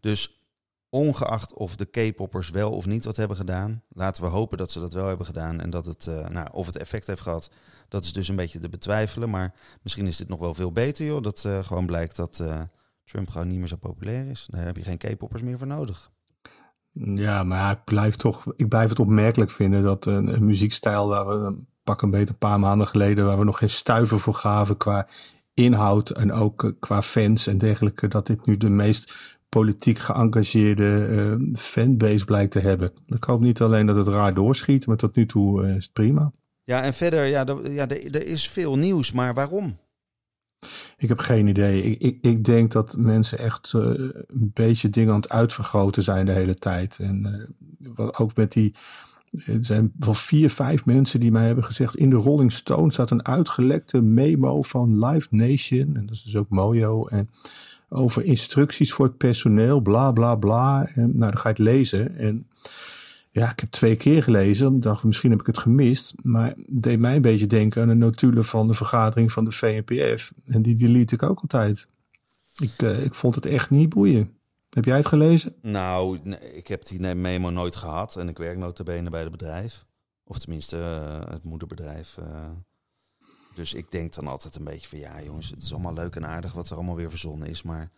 Dus 0.00 0.37
ongeacht 0.90 1.52
of 1.52 1.76
de 1.76 1.84
K-poppers 1.84 2.50
wel 2.50 2.72
of 2.72 2.86
niet 2.86 3.04
wat 3.04 3.16
hebben 3.16 3.36
gedaan. 3.36 3.82
Laten 3.88 4.22
we 4.22 4.28
hopen 4.28 4.58
dat 4.58 4.70
ze 4.70 4.80
dat 4.80 4.92
wel 4.92 5.06
hebben 5.06 5.26
gedaan 5.26 5.60
en 5.60 5.70
dat 5.70 5.86
het, 5.86 6.06
uh, 6.06 6.28
nou, 6.28 6.48
of 6.52 6.66
het 6.66 6.76
effect 6.76 7.06
heeft 7.06 7.20
gehad. 7.20 7.50
Dat 7.88 8.04
is 8.04 8.12
dus 8.12 8.28
een 8.28 8.36
beetje 8.36 8.58
te 8.58 8.68
betwijfelen. 8.68 9.30
Maar 9.30 9.54
misschien 9.82 10.06
is 10.06 10.16
dit 10.16 10.28
nog 10.28 10.38
wel 10.38 10.54
veel 10.54 10.72
beter, 10.72 11.06
joh. 11.06 11.22
Dat 11.22 11.44
uh, 11.46 11.64
gewoon 11.64 11.86
blijkt 11.86 12.16
dat 12.16 12.38
uh, 12.42 12.60
Trump 13.04 13.30
gewoon 13.30 13.48
niet 13.48 13.58
meer 13.58 13.68
zo 13.68 13.76
populair 13.76 14.30
is. 14.30 14.46
Daar 14.50 14.64
heb 14.64 14.76
je 14.76 14.82
geen 14.82 14.98
K-poppers 14.98 15.42
meer 15.42 15.58
voor 15.58 15.66
nodig. 15.66 16.10
Ja, 17.14 17.42
maar 17.42 17.72
ik 17.72 17.84
blijf, 17.84 18.16
toch, 18.16 18.52
ik 18.56 18.68
blijf 18.68 18.88
het 18.88 18.98
opmerkelijk 18.98 19.50
vinden 19.50 19.82
dat 19.82 20.06
een, 20.06 20.34
een 20.34 20.44
muziekstijl 20.44 21.08
waar 21.08 21.26
we 21.26 21.64
pak 21.82 22.02
een 22.02 22.10
beetje 22.10 22.28
een 22.28 22.38
paar 22.38 22.60
maanden 22.60 22.86
geleden, 22.86 23.26
waar 23.26 23.38
we 23.38 23.44
nog 23.44 23.58
geen 23.58 23.70
stuiver 23.70 24.18
voor 24.20 24.34
gaven 24.34 24.76
qua 24.76 25.08
inhoud 25.54 26.10
en 26.10 26.32
ook 26.32 26.72
qua 26.78 27.02
fans 27.02 27.46
en 27.46 27.58
dergelijke, 27.58 28.08
dat 28.08 28.26
dit 28.26 28.46
nu 28.46 28.56
de 28.56 28.68
meest 28.68 29.37
politiek 29.48 29.98
geëngageerde 29.98 31.06
uh, 31.10 31.54
fanbase 31.56 32.24
blijkt 32.24 32.52
te 32.52 32.58
hebben. 32.58 32.92
Ik 33.06 33.24
hoop 33.24 33.40
niet 33.40 33.60
alleen 33.60 33.86
dat 33.86 33.96
het 33.96 34.08
raar 34.08 34.34
doorschiet, 34.34 34.86
maar 34.86 34.96
tot 34.96 35.16
nu 35.16 35.26
toe 35.26 35.62
uh, 35.62 35.76
is 35.76 35.84
het 35.84 35.92
prima. 35.92 36.32
Ja, 36.64 36.82
en 36.82 36.94
verder, 36.94 37.24
ja, 37.24 37.44
ja 37.70 37.88
er 37.88 38.26
is 38.26 38.48
veel 38.48 38.78
nieuws, 38.78 39.12
maar 39.12 39.34
waarom? 39.34 39.78
Ik 40.96 41.08
heb 41.08 41.18
geen 41.18 41.46
idee. 41.46 41.82
Ik, 41.82 42.00
ik, 42.00 42.18
ik 42.20 42.44
denk 42.44 42.72
dat 42.72 42.96
mensen 42.96 43.38
echt 43.38 43.72
uh, 43.76 43.82
een 44.26 44.50
beetje 44.54 44.90
dingen 44.90 45.14
aan 45.14 45.20
het 45.20 45.28
uitvergroten 45.28 46.02
zijn 46.02 46.26
de 46.26 46.32
hele 46.32 46.54
tijd. 46.54 46.98
En 46.98 47.48
ook 47.94 48.36
met 48.36 48.52
die. 48.52 48.74
Er 49.44 49.64
zijn 49.64 49.92
wel 49.98 50.14
vier, 50.14 50.50
vijf 50.50 50.84
mensen 50.84 51.20
die 51.20 51.30
mij 51.30 51.46
hebben 51.46 51.64
gezegd. 51.64 51.96
In 51.96 52.10
de 52.10 52.16
Rolling 52.16 52.52
Stone 52.52 52.92
staat 52.92 53.10
een 53.10 53.26
uitgelekte 53.26 54.00
memo 54.00 54.62
van 54.62 55.04
Live 55.04 55.28
Nation. 55.30 55.96
En 55.96 56.06
dat 56.06 56.14
is 56.14 56.22
dus 56.22 56.36
ook 56.36 56.48
Mojo. 56.48 57.06
En 57.06 57.30
over 57.88 58.24
instructies 58.24 58.92
voor 58.92 59.06
het 59.06 59.16
personeel, 59.16 59.80
bla 59.80 60.12
bla 60.12 60.34
bla. 60.34 60.86
En, 60.94 61.10
nou, 61.18 61.30
dan 61.30 61.38
ga 61.38 61.48
het 61.48 61.58
lezen. 61.58 62.16
En 62.16 62.48
ja, 63.30 63.50
ik 63.50 63.60
heb 63.60 63.70
twee 63.70 63.96
keer 63.96 64.22
gelezen. 64.22 64.74
Ik 64.74 64.82
dacht, 64.82 65.04
misschien 65.04 65.30
heb 65.30 65.40
ik 65.40 65.46
het 65.46 65.58
gemist. 65.58 66.14
Maar 66.22 66.46
het 66.46 66.56
deed 66.66 66.98
mij 66.98 67.16
een 67.16 67.22
beetje 67.22 67.46
denken 67.46 67.82
aan 67.82 67.88
de 67.88 67.94
notulen 67.94 68.44
van 68.44 68.66
de 68.66 68.74
vergadering 68.74 69.32
van 69.32 69.44
de 69.44 69.50
VNPF. 69.50 70.32
En 70.46 70.62
die 70.62 70.74
delete 70.74 71.14
ik 71.14 71.22
ook 71.22 71.40
altijd. 71.40 71.88
Ik, 72.58 72.82
uh, 72.82 73.04
ik 73.04 73.14
vond 73.14 73.34
het 73.34 73.46
echt 73.46 73.70
niet 73.70 73.88
boeien. 73.88 74.32
Heb 74.70 74.84
jij 74.84 74.96
het 74.96 75.06
gelezen? 75.06 75.54
Nou, 75.62 76.18
ik 76.54 76.68
heb 76.68 76.86
die 76.86 77.14
memo 77.14 77.50
nooit 77.50 77.76
gehad. 77.76 78.16
En 78.16 78.28
ik 78.28 78.38
werk 78.38 78.58
notabene 78.58 79.10
bij 79.10 79.20
het 79.20 79.30
bedrijf. 79.30 79.86
Of 80.24 80.38
tenminste, 80.38 80.76
uh, 80.76 81.30
het 81.30 81.44
moederbedrijf. 81.44 82.16
Uh, 82.20 82.26
dus 83.58 83.74
ik 83.74 83.90
denk 83.90 84.14
dan 84.14 84.26
altijd 84.26 84.56
een 84.56 84.64
beetje 84.64 84.88
van... 84.88 84.98
Ja, 84.98 85.22
jongens, 85.22 85.50
het 85.50 85.62
is 85.62 85.72
allemaal 85.72 85.92
leuk 85.92 86.16
en 86.16 86.26
aardig 86.26 86.52
wat 86.52 86.70
er 86.70 86.76
allemaal 86.76 86.96
weer 86.96 87.10
verzonnen 87.10 87.48
is. 87.48 87.62
Maar 87.62 87.90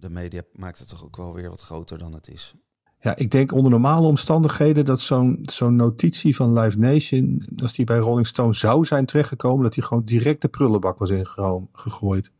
de 0.00 0.10
media 0.10 0.42
maakt 0.52 0.78
het 0.78 0.88
toch 0.88 1.04
ook 1.04 1.16
wel 1.16 1.34
weer 1.34 1.48
wat 1.48 1.60
groter 1.60 1.98
dan 1.98 2.12
het 2.12 2.28
is. 2.28 2.54
Ja, 3.00 3.16
ik 3.16 3.30
denk 3.30 3.52
onder 3.52 3.70
normale 3.70 4.06
omstandigheden 4.06 4.84
dat 4.84 5.00
zo'n 5.00 5.38
zo'n 5.42 5.76
notitie 5.76 6.36
van 6.36 6.58
Live 6.58 6.78
Nation, 6.78 7.48
als 7.62 7.72
die 7.72 7.84
bij 7.84 7.98
Rolling 7.98 8.26
Stone 8.26 8.54
zou 8.54 8.84
zijn 8.84 9.06
terechtgekomen, 9.06 9.62
dat 9.62 9.72
die 9.74 9.82
gewoon 9.82 10.04
direct 10.04 10.42
de 10.42 10.48
prullenbak 10.48 10.98
was 10.98 11.10
ingegooid. 11.10 12.30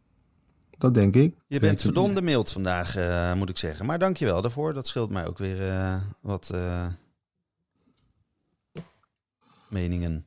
Dat 0.79 0.95
denk 0.95 1.15
ik. 1.15 1.37
Je 1.47 1.61
bent 1.61 1.81
verdomde 1.81 2.23
mild 2.23 2.53
vandaag, 2.53 2.97
uh, 2.97 3.35
moet 3.35 3.51
ik 3.51 3.59
zeggen. 3.59 3.87
Maar 3.87 3.99
dankjewel 3.99 4.43
daarvoor. 4.43 4.73
Dat 4.73 4.87
scheelt 4.87 5.11
mij 5.11 5.27
ook 5.27 5.39
weer 5.39 5.61
uh, 5.61 5.97
wat 6.21 6.51
uh, 6.55 6.87
meningen. 9.69 10.27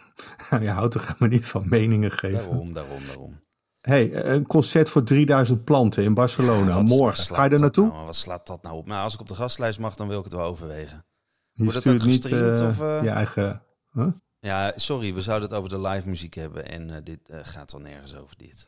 je 0.60 0.70
houdt 0.70 0.94
er 0.94 1.14
maar 1.18 1.28
niet 1.28 1.46
van 1.46 1.68
meningen 1.68 2.10
geven. 2.10 2.38
Daarom, 2.38 2.74
daarom, 2.74 3.06
daarom. 3.06 3.40
hey, 3.80 4.24
een 4.24 4.46
concert 4.46 4.88
voor 4.88 5.02
3000 5.02 5.64
planten 5.64 6.02
in 6.02 6.14
Barcelona. 6.14 6.76
Ja, 6.76 6.82
Morgen. 6.82 7.34
Ga 7.34 7.44
je 7.44 7.50
er 7.50 7.60
naartoe? 7.60 7.88
Nou, 7.88 8.04
wat 8.04 8.16
slaat 8.16 8.46
dat 8.46 8.62
nou 8.62 8.76
op? 8.76 8.86
Nou, 8.86 9.02
als 9.02 9.14
ik 9.14 9.20
op 9.20 9.28
de 9.28 9.34
gastlijst 9.34 9.78
mag, 9.78 9.96
dan 9.96 10.08
wil 10.08 10.18
ik 10.18 10.24
het 10.24 10.32
wel 10.32 10.44
overwegen. 10.44 11.04
Je 11.52 11.62
Wordt 11.62 11.84
het 11.84 11.94
ook 11.94 12.04
niet 12.04 12.24
of, 12.24 12.78
je 12.78 13.10
eigen... 13.10 13.62
Huh? 13.92 14.06
Ja, 14.40 14.72
sorry, 14.76 15.14
we 15.14 15.22
zouden 15.22 15.48
het 15.48 15.58
over 15.58 15.70
de 15.70 15.80
live 15.80 16.08
muziek 16.08 16.34
hebben. 16.34 16.68
En 16.68 17.04
dit 17.04 17.20
gaat 17.28 17.72
wel 17.72 17.80
nergens 17.80 18.16
over 18.16 18.36
dit. 18.36 18.66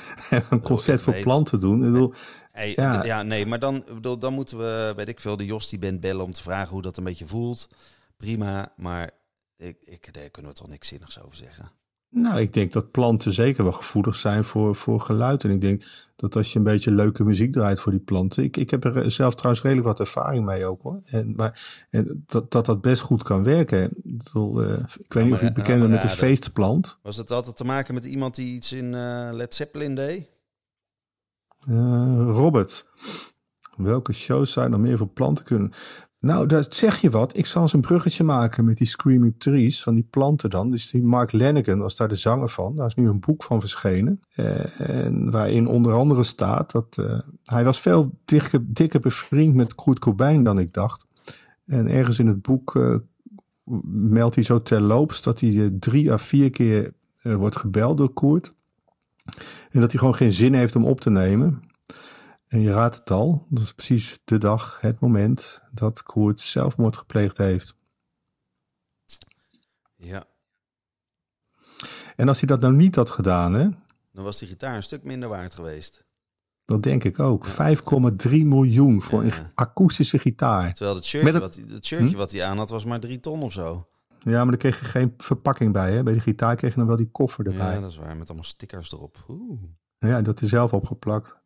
een 0.50 0.60
concert 0.60 1.02
voor 1.02 1.14
planten 1.14 1.60
doen. 1.60 1.84
Ik 1.84 1.92
bedoel, 1.92 2.14
hey, 2.50 2.72
ja. 2.76 3.04
ja. 3.04 3.22
nee, 3.22 3.46
maar 3.46 3.58
dan, 3.58 3.84
bedoel, 3.94 4.18
dan 4.18 4.34
moeten 4.34 4.58
we, 4.58 4.92
weet 4.96 5.08
ik 5.08 5.20
veel, 5.20 5.36
de 5.36 5.44
Jos 5.44 5.68
die 5.68 5.78
bent 5.78 6.00
bellen 6.00 6.24
om 6.24 6.32
te 6.32 6.42
vragen 6.42 6.72
hoe 6.72 6.82
dat 6.82 6.96
een 6.96 7.04
beetje 7.04 7.26
voelt. 7.26 7.68
Prima, 8.16 8.72
maar 8.76 9.10
ik, 9.62 9.76
ik, 9.84 10.14
daar 10.14 10.30
kunnen 10.30 10.50
we 10.50 10.56
toch 10.56 10.68
niks 10.68 10.88
zinnigs 10.88 11.22
over 11.22 11.36
zeggen. 11.36 11.72
Nou, 12.08 12.40
ik 12.40 12.52
denk 12.52 12.72
dat 12.72 12.90
planten 12.90 13.32
zeker 13.32 13.62
wel 13.62 13.72
gevoelig 13.72 14.14
zijn 14.14 14.44
voor, 14.44 14.76
voor 14.76 15.00
geluid. 15.00 15.44
En 15.44 15.50
ik 15.50 15.60
denk 15.60 15.84
dat 16.16 16.36
als 16.36 16.52
je 16.52 16.58
een 16.58 16.64
beetje 16.64 16.90
leuke 16.90 17.24
muziek 17.24 17.52
draait 17.52 17.80
voor 17.80 17.92
die 17.92 18.00
planten. 18.00 18.44
Ik, 18.44 18.56
ik 18.56 18.70
heb 18.70 18.84
er 18.84 19.10
zelf 19.10 19.34
trouwens 19.34 19.62
redelijk 19.62 19.88
wat 19.88 20.00
ervaring 20.00 20.44
mee 20.44 20.66
ook 20.66 20.82
hoor. 20.82 21.00
En, 21.04 21.34
maar 21.36 21.86
en 21.90 22.24
dat, 22.26 22.50
dat 22.50 22.66
dat 22.66 22.80
best 22.80 23.02
goed 23.02 23.22
kan 23.22 23.42
werken. 23.42 23.80
Uh, 24.36 24.78
ik 24.98 25.12
weet 25.12 25.24
niet 25.24 25.32
of 25.32 25.38
je 25.38 25.44
het 25.44 25.54
bekend 25.54 25.78
bent 25.78 25.90
met 25.90 26.02
de 26.02 26.08
feestplant. 26.08 26.98
Was 27.02 27.16
het 27.16 27.30
altijd 27.30 27.56
te 27.56 27.64
maken 27.64 27.94
met 27.94 28.04
iemand 28.04 28.34
die 28.34 28.54
iets 28.54 28.72
in 28.72 28.92
uh, 28.92 29.28
Led 29.32 29.54
Zeppelin 29.54 29.94
deed? 29.94 30.28
Uh, 31.68 32.24
Robert. 32.26 32.86
Welke 33.76 34.12
shows 34.12 34.52
zou 34.52 34.66
je 34.66 34.72
nog 34.72 34.80
meer 34.80 34.96
voor 34.96 35.08
planten 35.08 35.44
kunnen? 35.44 35.72
Nou, 36.22 36.46
dat 36.46 36.74
zeg 36.74 37.00
je 37.00 37.10
wat. 37.10 37.36
Ik 37.36 37.46
zal 37.46 37.62
eens 37.62 37.72
een 37.72 37.80
bruggetje 37.80 38.24
maken 38.24 38.64
met 38.64 38.76
die 38.76 38.86
Screaming 38.86 39.34
Trees 39.38 39.82
van 39.82 39.94
die 39.94 40.06
planten 40.10 40.50
dan. 40.50 40.70
Dus 40.70 40.90
die 40.90 41.02
Mark 41.02 41.32
Lanigan 41.32 41.78
was 41.78 41.96
daar 41.96 42.08
de 42.08 42.14
zanger 42.14 42.48
van. 42.48 42.76
Daar 42.76 42.86
is 42.86 42.94
nu 42.94 43.08
een 43.08 43.20
boek 43.20 43.42
van 43.42 43.60
verschenen. 43.60 44.20
Uh, 44.36 44.80
en 44.80 45.30
waarin 45.30 45.66
onder 45.66 45.92
andere 45.92 46.22
staat 46.22 46.72
dat 46.72 46.96
uh, 47.00 47.18
hij 47.44 47.64
was 47.64 47.80
veel 47.80 48.18
dikke, 48.24 48.72
dikker 48.72 49.00
bevriend 49.00 49.54
met 49.54 49.74
Kurt 49.74 49.98
Cobain 49.98 50.42
dan 50.42 50.58
ik 50.58 50.72
dacht. 50.72 51.06
En 51.66 51.88
ergens 51.88 52.18
in 52.18 52.26
het 52.26 52.42
boek 52.42 52.74
uh, 52.74 52.96
meldt 53.84 54.34
hij 54.34 54.44
zo 54.44 54.62
terloops 54.62 55.22
dat 55.22 55.40
hij 55.40 55.70
drie 55.78 56.12
à 56.12 56.18
vier 56.18 56.50
keer 56.50 56.92
wordt 57.22 57.56
gebeld 57.56 57.98
door 57.98 58.12
Kurt. 58.12 58.54
En 59.70 59.80
dat 59.80 59.90
hij 59.90 59.98
gewoon 59.98 60.14
geen 60.14 60.32
zin 60.32 60.54
heeft 60.54 60.76
om 60.76 60.84
op 60.84 61.00
te 61.00 61.10
nemen. 61.10 61.62
En 62.52 62.60
je 62.60 62.72
raadt 62.72 62.94
het 62.94 63.10
al, 63.10 63.46
dat 63.48 63.62
is 63.62 63.72
precies 63.72 64.20
de 64.24 64.38
dag, 64.38 64.80
het 64.80 65.00
moment 65.00 65.62
dat 65.70 66.02
Koert 66.02 66.40
zelfmoord 66.40 66.96
gepleegd 66.96 67.36
heeft. 67.36 67.76
Ja. 69.96 70.24
En 72.16 72.28
als 72.28 72.38
hij 72.38 72.48
dat 72.48 72.60
nou 72.60 72.74
niet 72.74 72.94
had 72.94 73.10
gedaan, 73.10 73.52
hè? 73.52 73.68
Dan 74.12 74.24
was 74.24 74.38
die 74.38 74.48
gitaar 74.48 74.76
een 74.76 74.82
stuk 74.82 75.04
minder 75.04 75.28
waard 75.28 75.54
geweest. 75.54 76.04
Dat 76.64 76.82
denk 76.82 77.04
ik 77.04 77.18
ook. 77.18 77.46
5,3 77.48 77.54
miljoen 78.30 79.02
voor 79.02 79.24
ja. 79.24 79.36
een 79.36 79.46
akoestische 79.54 80.18
gitaar. 80.18 80.72
Terwijl 80.72 80.96
het 80.96 81.04
shirtje, 81.04 81.32
het, 81.32 81.40
wat, 81.40 81.54
het 81.54 81.86
shirtje 81.86 82.08
hm? 82.08 82.16
wat 82.16 82.32
hij 82.32 82.44
aan 82.44 82.58
had 82.58 82.70
was 82.70 82.84
maar 82.84 83.00
3 83.00 83.20
ton 83.20 83.42
of 83.42 83.52
zo. 83.52 83.88
Ja, 84.18 84.38
maar 84.38 84.46
daar 84.46 84.56
kreeg 84.56 84.78
je 84.78 84.84
geen 84.84 85.14
verpakking 85.18 85.72
bij. 85.72 85.92
Hè? 85.92 86.02
Bij 86.02 86.14
de 86.14 86.20
gitaar 86.20 86.56
kreeg 86.56 86.70
je 86.70 86.78
dan 86.78 86.86
wel 86.86 86.96
die 86.96 87.10
koffer 87.10 87.46
erbij. 87.46 87.74
Ja, 87.74 87.80
dat 87.80 87.90
is 87.90 87.96
waar. 87.96 88.16
Met 88.16 88.26
allemaal 88.26 88.44
stickers 88.44 88.92
erop. 88.92 89.24
Oeh. 89.28 89.60
Ja, 89.98 90.22
dat 90.22 90.42
is 90.42 90.48
zelf 90.48 90.72
opgeplakt. 90.72 91.40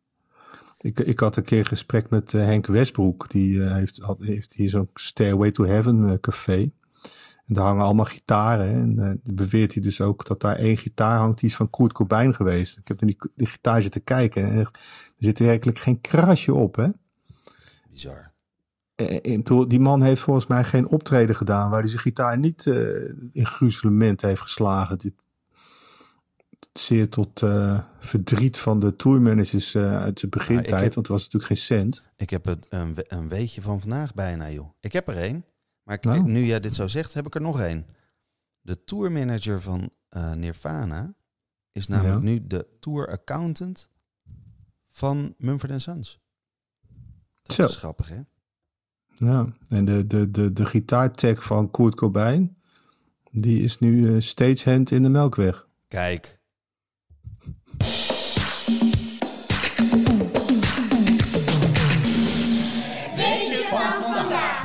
Ik, 0.79 0.99
ik 0.99 1.19
had 1.19 1.35
een 1.35 1.43
keer 1.43 1.59
een 1.59 1.65
gesprek 1.65 2.09
met 2.09 2.33
uh, 2.33 2.43
Henk 2.43 2.65
Westbroek. 2.65 3.29
Die 3.29 3.53
uh, 3.53 3.73
heeft, 3.73 3.99
had, 3.99 4.17
heeft 4.19 4.53
hier 4.53 4.69
zo'n 4.69 4.89
Stairway 4.93 5.51
to 5.51 5.65
Heaven 5.65 6.09
uh, 6.09 6.13
café. 6.21 6.71
En 7.45 7.53
daar 7.53 7.65
hangen 7.65 7.85
allemaal 7.85 8.05
gitaren. 8.05 8.73
En 8.73 8.99
uh, 9.25 9.35
beweert 9.35 9.73
hij 9.73 9.83
dus 9.83 10.01
ook 10.01 10.25
dat 10.25 10.41
daar 10.41 10.55
één 10.55 10.77
gitaar 10.77 11.17
hangt. 11.17 11.39
Die 11.39 11.49
is 11.49 11.55
van 11.55 11.69
Kurt 11.69 11.93
Cobain 11.93 12.35
geweest. 12.35 12.77
Ik 12.77 12.87
heb 12.87 13.01
naar 13.01 13.09
die, 13.09 13.31
die 13.35 13.47
gitaar 13.47 13.81
zitten 13.81 14.03
kijken. 14.03 14.45
En 14.45 14.57
er, 14.57 14.71
zit 15.17 15.39
werkelijk 15.39 15.79
geen 15.79 16.01
krasje 16.01 16.53
op, 16.53 16.75
hè? 16.75 16.87
Bizar. 17.91 18.31
En, 18.95 19.43
die 19.67 19.79
man 19.79 20.01
heeft 20.01 20.21
volgens 20.21 20.47
mij 20.47 20.63
geen 20.63 20.87
optreden 20.87 21.35
gedaan 21.35 21.69
waar 21.69 21.79
hij 21.79 21.89
zijn 21.89 22.01
gitaar 22.01 22.37
niet 22.37 22.65
in 23.31 23.45
gruzelement 23.45 24.21
heeft 24.21 24.41
geslagen. 24.41 24.97
Dit, 24.97 25.13
zeer 26.73 27.09
tot 27.09 27.41
uh, 27.41 27.83
verdriet 27.99 28.57
van 28.57 28.79
de 28.79 28.95
tourmanagers 28.95 29.73
uh, 29.73 29.97
uit 29.97 30.19
de 30.19 30.27
begintijd. 30.27 30.69
Nou, 30.69 30.83
heb, 30.83 30.93
want 30.93 31.07
er 31.07 31.13
was 31.13 31.23
natuurlijk 31.23 31.53
geen 31.53 31.63
cent. 31.63 32.03
Ik 32.15 32.29
heb 32.29 32.45
het 32.45 32.67
een, 32.69 32.95
een 33.07 33.27
weetje 33.27 33.61
van 33.61 33.79
vandaag 33.79 34.13
bijna, 34.13 34.49
joh. 34.49 34.69
Ik 34.79 34.93
heb 34.93 35.07
er 35.07 35.17
één. 35.17 35.45
Maar 35.83 35.95
ik, 35.95 36.03
nou. 36.03 36.23
nu 36.23 36.45
jij 36.45 36.59
dit 36.59 36.75
zo 36.75 36.87
zegt, 36.87 37.13
heb 37.13 37.25
ik 37.25 37.35
er 37.35 37.41
nog 37.41 37.61
één. 37.61 37.85
De 38.61 38.83
tourmanager 38.83 39.61
van 39.61 39.89
uh, 40.09 40.33
Nirvana 40.33 41.15
is 41.71 41.87
namelijk 41.87 42.15
ja. 42.15 42.21
nu 42.21 42.47
de 42.47 42.67
tour 42.79 43.07
accountant 43.07 43.89
van 44.91 45.33
Mumford 45.37 45.81
Sons. 45.81 46.19
Dat 47.43 47.55
zo. 47.55 47.65
is 47.65 47.75
grappig, 47.75 48.09
hè? 48.09 48.21
Ja, 49.13 49.53
en 49.67 49.85
de, 49.85 50.03
de, 50.03 50.31
de, 50.31 50.53
de 50.53 50.65
gitaartech 50.65 51.43
van 51.43 51.71
Kurt 51.71 51.95
Cobain, 51.95 52.57
die 53.31 53.63
is 53.63 53.79
nu 53.79 54.21
stagehand 54.21 54.91
in 54.91 55.03
de 55.03 55.09
Melkweg. 55.09 55.67
Kijk, 55.87 56.36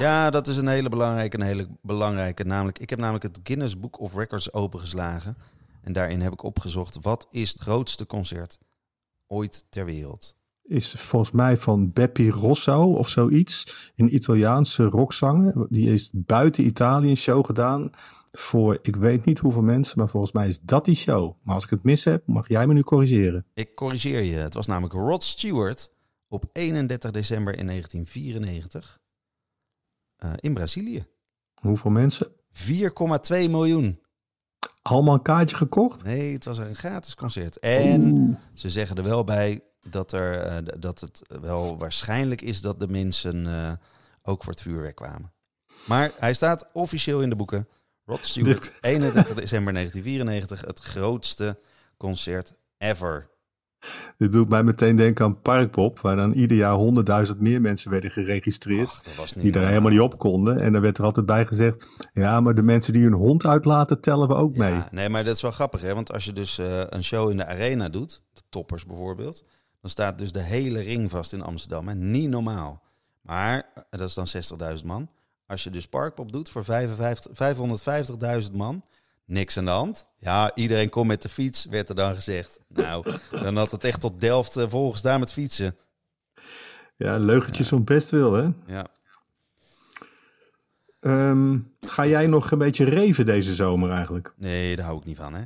Ja, 0.03 0.31
dat 0.31 0.47
is 0.47 0.57
een 0.57 0.69
hele 0.69 0.89
belangrijke, 0.89 1.37
een 1.37 1.47
hele 1.47 1.69
belangrijke. 1.83 2.45
Namelijk, 2.45 2.79
ik 2.79 2.91
heb 2.91 2.99
namelijk 2.99 3.25
het 3.25 3.41
Guinness 3.43 3.79
Book 3.79 4.01
of 4.01 4.15
Records 4.15 4.53
opengeslagen. 4.53 5.37
En 5.83 5.93
daarin 5.93 6.21
heb 6.21 6.33
ik 6.33 6.43
opgezocht, 6.43 6.99
wat 7.01 7.27
is 7.31 7.53
het 7.53 7.61
grootste 7.61 8.07
concert 8.07 8.59
ooit 9.27 9.65
ter 9.69 9.85
wereld? 9.85 10.37
Is 10.63 10.91
volgens 10.93 11.31
mij 11.33 11.57
van 11.57 11.93
Beppe 11.93 12.31
Rosso 12.31 12.93
of 12.93 13.09
zoiets. 13.09 13.93
Een 13.97 14.15
Italiaanse 14.15 14.85
rockzanger. 14.85 15.67
Die 15.69 15.93
is 15.93 16.11
buiten 16.15 16.67
Italië 16.67 17.11
een 17.11 17.17
show 17.17 17.47
gedaan 17.47 17.91
voor 18.33 18.79
ik 18.83 18.97
weet 18.97 19.25
niet 19.25 19.39
hoeveel 19.39 19.63
mensen, 19.63 19.99
maar 19.99 20.09
volgens 20.09 20.33
mij 20.33 20.49
is 20.49 20.61
dat 20.61 20.85
die 20.85 20.95
show. 20.97 21.35
Maar 21.43 21.55
als 21.55 21.65
ik 21.65 21.71
het 21.71 21.83
mis 21.83 22.05
heb, 22.05 22.27
mag 22.27 22.49
jij 22.49 22.67
me 22.67 22.73
nu 22.73 22.83
corrigeren. 22.83 23.47
Ik 23.55 23.75
corrigeer 23.75 24.23
je. 24.23 24.37
Het 24.37 24.55
was 24.55 24.67
namelijk 24.67 24.95
Rod 24.95 25.23
Stewart 25.23 25.91
op 26.29 26.45
31 26.53 27.11
december 27.11 27.59
in 27.59 27.67
1994 27.67 29.01
uh, 30.25 30.33
in 30.37 30.55
Brazilië. 30.55 31.07
Hoeveel 31.61 31.91
mensen? 31.91 32.29
4,2 32.29 32.35
miljoen. 33.29 34.01
Allemaal 34.83 35.15
een 35.15 35.23
kaartje 35.23 35.57
gekocht? 35.57 36.05
Nee, 36.05 36.33
het 36.33 36.45
was 36.45 36.59
een 36.59 36.75
gratis 36.75 37.15
concert. 37.15 37.59
En 37.59 38.13
Oeh. 38.13 38.37
ze 38.55 38.71
zeggen 38.71 38.97
er 38.97 39.03
wel 39.03 39.25
bij 39.25 39.63
dat, 39.81 40.13
er, 40.13 40.47
uh, 40.47 40.73
dat 40.79 41.01
het 41.01 41.23
wel 41.41 41.79
waarschijnlijk 41.79 42.41
is 42.41 42.61
dat 42.61 42.81
de 42.81 42.89
mensen 42.89 43.47
uh, 43.47 43.73
ook 44.23 44.43
voor 44.43 44.53
het 44.53 44.63
vuurwerk 44.63 44.95
kwamen. 44.95 45.33
Maar 45.87 46.11
hij 46.19 46.35
staat 46.35 46.69
officieel 46.73 47.21
in 47.21 47.31
de 47.31 47.37
boeken. 47.37 47.69
Rod 48.05 48.27
Stewart, 48.27 48.73
31 48.81 49.35
december 49.35 49.73
1994, 49.83 50.61
het 50.61 50.79
grootste 50.79 51.59
concert 51.97 52.55
ever. 52.79 53.31
Dit 54.19 54.33
doet 54.33 54.49
mij 54.49 54.63
meteen 54.63 54.97
denken 54.97 55.25
aan 55.25 55.41
Parkpop, 55.41 56.01
waar 56.01 56.17
dan 56.17 56.33
ieder 56.33 56.57
jaar 56.57 56.75
honderdduizend 56.75 57.41
meer 57.41 57.61
mensen 57.61 57.91
werden 57.91 58.11
geregistreerd. 58.11 59.03
Die 59.37 59.53
daar 59.53 59.67
helemaal 59.67 59.91
niet 59.91 60.01
op 60.01 60.19
konden. 60.19 60.61
En 60.61 60.73
dan 60.73 60.83
werd 60.83 60.99
er 60.99 61.05
altijd 61.05 61.27
bij 61.27 61.47
gezegd: 61.47 61.87
ja, 62.13 62.41
maar 62.41 62.55
de 62.55 62.63
mensen 62.63 62.93
die 62.93 63.03
hun 63.03 63.13
hond 63.13 63.47
uitlaten, 63.47 64.01
tellen 64.01 64.29
we 64.29 64.35
ook 64.35 64.57
mee. 64.57 64.73
Ja, 64.73 64.89
nee, 64.91 65.09
maar 65.09 65.25
dat 65.25 65.35
is 65.35 65.43
wel 65.43 65.51
grappig, 65.51 65.81
hè? 65.81 65.95
Want 65.95 66.13
als 66.13 66.25
je 66.25 66.33
dus 66.33 66.59
eh, 66.59 66.81
een 66.89 67.05
show 67.05 67.31
in 67.31 67.37
de 67.37 67.47
arena 67.47 67.89
doet, 67.89 68.23
de 68.33 68.43
toppers 68.49 68.87
bijvoorbeeld, 68.87 69.45
dan 69.81 69.91
staat 69.91 70.19
dus 70.19 70.33
de 70.33 70.43
hele 70.43 70.81
ring 70.81 71.11
vast 71.11 71.33
in 71.33 71.43
Amsterdam. 71.43 71.89
Hè? 71.89 71.95
Niet 71.95 72.29
normaal. 72.29 72.83
Maar 73.23 73.67
eh, 73.75 73.83
dat 73.99 74.09
is 74.09 74.15
dan 74.15 74.77
60.000 74.79 74.85
man. 74.85 75.09
Als 75.47 75.65
je 75.65 75.71
dus 75.71 75.89
Parkpop 75.89 76.33
doet 76.33 76.51
voor 76.51 76.65
55 76.65 78.49
550.000 78.51 78.53
man, 78.53 78.85
niks 79.25 79.59
aan 79.59 79.65
de 79.65 79.71
hand. 79.71 80.07
Ja, 80.19 80.55
iedereen 80.55 80.89
komt 80.89 81.07
met 81.07 81.23
de 81.23 81.29
fiets, 81.29 81.65
werd 81.65 81.89
er 81.89 81.95
dan 81.95 82.15
gezegd. 82.15 82.61
Nou, 82.69 83.17
dan 83.31 83.57
had 83.57 83.71
het 83.71 83.85
echt 83.85 84.01
tot 84.01 84.21
Delft 84.21 84.57
uh, 84.57 84.65
volgestaan 84.69 85.21
met 85.21 85.33
fietsen. 85.33 85.77
Ja, 86.97 87.19
leugentjes 87.19 87.69
ja. 87.69 87.77
om 87.77 87.85
best 87.85 88.11
wil, 88.11 88.33
hè? 88.33 88.49
Ja. 88.67 88.87
Um, 91.01 91.75
ga 91.81 92.07
jij 92.07 92.27
nog 92.27 92.51
een 92.51 92.59
beetje 92.59 92.85
reven 92.85 93.27
deze 93.27 93.55
zomer 93.55 93.91
eigenlijk? 93.91 94.35
Nee, 94.37 94.77
daar 94.77 94.85
hou 94.85 94.99
ik 94.99 95.05
niet 95.05 95.17
van, 95.17 95.35
hè? 95.35 95.45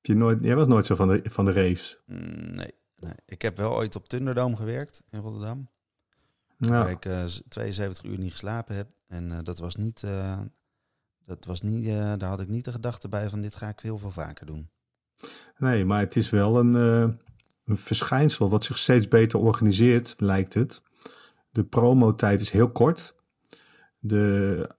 Je 0.00 0.14
nooit, 0.14 0.38
jij 0.42 0.56
was 0.56 0.66
nooit 0.66 0.86
zo 0.86 0.94
van 0.94 1.08
de, 1.08 1.20
van 1.24 1.44
de 1.44 1.52
raves? 1.52 1.98
Mm, 2.06 2.54
nee, 2.54 2.74
nee. 2.96 3.14
Ik 3.26 3.42
heb 3.42 3.56
wel 3.56 3.74
ooit 3.74 3.96
op 3.96 4.08
Thunderdome 4.08 4.56
gewerkt 4.56 5.06
in 5.10 5.20
Rotterdam. 5.20 5.68
Ja. 6.58 6.68
Waar 6.68 6.90
ik 6.90 7.04
uh, 7.04 7.24
72 7.48 8.04
uur 8.04 8.18
niet 8.18 8.32
geslapen 8.32 8.76
heb. 8.76 8.88
En 9.08 9.30
uh, 9.30 9.38
dat 9.42 9.58
was 9.58 9.76
niet... 9.76 10.04
Dat 11.26 11.44
was 11.44 11.62
niet 11.62 11.84
uh, 11.84 12.12
daar 12.18 12.28
had 12.28 12.40
ik 12.40 12.48
niet 12.48 12.64
de 12.64 12.72
gedachte 12.72 13.08
bij 13.08 13.28
van 13.28 13.40
dit 13.40 13.54
ga 13.54 13.68
ik 13.68 13.80
heel 13.80 13.98
veel 13.98 14.10
vaker 14.10 14.46
doen. 14.46 14.68
Nee, 15.58 15.84
maar 15.84 16.00
het 16.00 16.16
is 16.16 16.30
wel 16.30 16.56
een, 16.56 16.76
uh, 16.76 17.14
een 17.64 17.76
verschijnsel 17.76 18.48
wat 18.48 18.64
zich 18.64 18.78
steeds 18.78 19.08
beter 19.08 19.38
organiseert, 19.38 20.14
lijkt 20.18 20.54
het. 20.54 20.82
De 21.50 21.64
promotijd 21.64 22.40
is 22.40 22.50
heel 22.50 22.70
kort. 22.70 23.14
De 23.98 24.70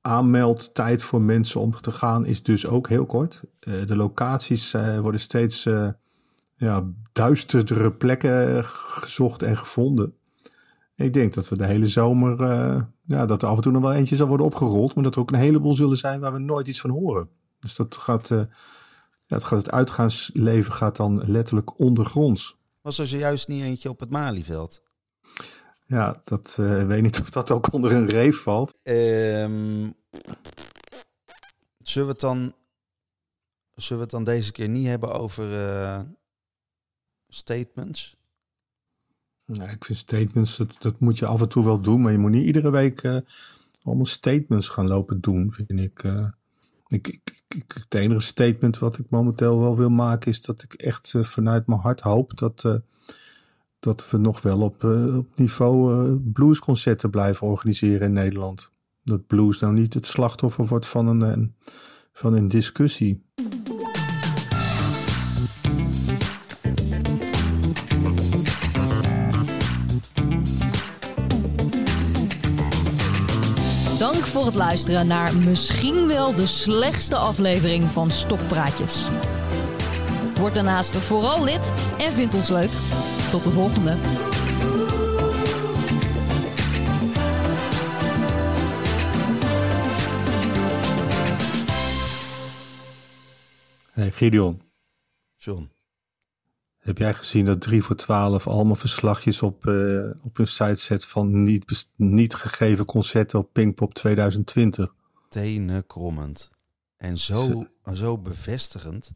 aanmeldtijd 0.00 1.02
voor 1.02 1.20
mensen 1.20 1.60
om 1.60 1.70
te 1.70 1.92
gaan 1.92 2.26
is 2.26 2.42
dus 2.42 2.66
ook 2.66 2.88
heel 2.88 3.06
kort. 3.06 3.42
Uh, 3.60 3.86
de 3.86 3.96
locaties 3.96 4.72
worden 5.00 5.20
steeds 5.20 5.68
ja, 6.56 6.84
duisterdere 7.12 7.92
plekken 7.92 8.64
gezocht 8.64 9.42
en 9.42 9.56
gevonden. 9.56 10.14
Ik 10.96 11.12
denk 11.12 11.34
dat 11.34 11.48
we 11.48 11.56
de 11.56 11.66
hele 11.66 11.86
zomer, 11.86 12.40
uh, 12.40 12.82
ja, 13.02 13.26
dat 13.26 13.42
er 13.42 13.48
af 13.48 13.56
en 13.56 13.62
toe 13.62 13.72
nog 13.72 13.82
wel 13.82 13.92
eentje 13.92 14.16
zal 14.16 14.26
worden 14.26 14.46
opgerold, 14.46 14.94
maar 14.94 15.04
dat 15.04 15.14
er 15.14 15.20
ook 15.20 15.30
een 15.30 15.38
heleboel 15.38 15.74
zullen 15.74 15.96
zijn 15.96 16.20
waar 16.20 16.32
we 16.32 16.38
nooit 16.38 16.68
iets 16.68 16.80
van 16.80 16.90
horen. 16.90 17.28
Dus 17.58 17.76
dat 17.76 17.96
gaat, 17.96 18.30
uh, 18.30 18.38
ja, 19.26 19.36
het, 19.36 19.44
gaat 19.44 19.58
het 19.58 19.70
uitgaansleven 19.70 20.72
gaat 20.72 20.96
dan 20.96 21.30
letterlijk 21.30 21.78
ondergronds. 21.78 22.56
Was 22.80 22.98
er 22.98 23.06
zojuist 23.06 23.48
niet 23.48 23.62
eentje 23.62 23.88
op 23.88 24.00
het 24.00 24.10
Malieveld? 24.10 24.82
Ja, 25.86 26.20
dat 26.24 26.56
uh, 26.60 26.86
weet 26.86 27.02
niet 27.02 27.20
of 27.20 27.30
dat 27.30 27.50
ook 27.50 27.72
onder 27.72 27.92
een 27.92 28.08
reef 28.08 28.42
valt. 28.42 28.78
Um, 28.82 29.94
zullen 31.78 32.08
we 32.08 32.12
het 32.12 32.20
dan, 32.20 32.54
zullen 33.74 33.96
we 33.96 34.02
het 34.02 34.10
dan 34.10 34.24
deze 34.24 34.52
keer 34.52 34.68
niet 34.68 34.86
hebben 34.86 35.12
over 35.12 35.46
statements? 37.28 38.15
Ja, 39.46 39.68
ik 39.68 39.84
vind 39.84 39.98
statements, 39.98 40.56
dat, 40.56 40.76
dat 40.78 41.00
moet 41.00 41.18
je 41.18 41.26
af 41.26 41.40
en 41.40 41.48
toe 41.48 41.64
wel 41.64 41.80
doen, 41.80 42.00
maar 42.00 42.12
je 42.12 42.18
moet 42.18 42.30
niet 42.30 42.46
iedere 42.46 42.70
week 42.70 43.02
uh, 43.02 43.16
allemaal 43.82 44.06
statements 44.06 44.68
gaan 44.68 44.86
lopen 44.86 45.20
doen, 45.20 45.52
vind 45.52 45.80
ik. 45.80 46.02
Uh, 46.02 46.26
ik, 46.86 47.06
ik, 47.08 47.42
ik. 47.48 47.72
Het 47.74 47.94
enige 47.94 48.20
statement 48.20 48.78
wat 48.78 48.98
ik 48.98 49.10
momenteel 49.10 49.60
wel 49.60 49.76
wil 49.76 49.90
maken 49.90 50.30
is 50.30 50.40
dat 50.40 50.62
ik 50.62 50.72
echt 50.72 51.12
uh, 51.16 51.22
vanuit 51.22 51.66
mijn 51.66 51.80
hart 51.80 52.00
hoop 52.00 52.38
dat, 52.38 52.80
dat 53.78 54.10
we 54.10 54.18
nog 54.18 54.42
wel 54.42 54.60
op, 54.60 54.84
op 55.14 55.26
niveau 55.34 56.14
bluesconcerten 56.16 57.10
blijven 57.10 57.46
organiseren 57.46 58.06
in 58.06 58.12
Nederland. 58.12 58.70
Dat 59.02 59.26
blues 59.26 59.60
nou 59.60 59.72
niet 59.72 59.94
het 59.94 60.06
slachtoffer 60.06 60.66
wordt 60.66 60.86
van 60.86 61.06
een 61.22 61.54
van 62.12 62.34
een 62.34 62.48
discussie. 62.48 63.22
Dank 74.26 74.38
voor 74.38 74.46
het 74.46 74.54
luisteren 74.54 75.06
naar 75.06 75.36
misschien 75.36 76.06
wel 76.06 76.34
de 76.34 76.46
slechtste 76.46 77.16
aflevering 77.16 77.84
van 77.84 78.10
Stokpraatjes. 78.10 79.08
Word 80.38 80.54
daarnaast 80.54 80.96
vooral 80.96 81.44
lid 81.44 81.72
en 81.98 82.12
vind 82.12 82.34
ons 82.34 82.48
leuk. 82.48 82.70
Tot 83.30 83.44
de 83.44 83.50
volgende. 83.50 83.96
Hey 93.92 94.10
Gideon. 94.10 94.62
John. 95.36 95.75
Heb 96.86 96.98
jij 96.98 97.14
gezien 97.14 97.44
dat 97.44 97.60
3 97.60 97.82
voor 97.82 97.96
12 97.96 98.46
allemaal 98.46 98.74
verslagjes 98.74 99.42
op, 99.42 99.66
uh, 99.66 100.10
op 100.22 100.36
hun 100.36 100.46
site 100.46 100.74
zet 100.74 101.04
van 101.04 101.42
niet, 101.42 101.88
niet 101.96 102.34
gegeven 102.34 102.84
concerten 102.84 103.38
op 103.38 103.52
Pinkpop 103.52 103.94
2020? 103.94 104.94
Tenen 105.28 105.86
krommend. 105.86 106.50
En 106.96 107.18
zo, 107.18 107.66
zo 107.92 108.18
bevestigend. 108.18 109.12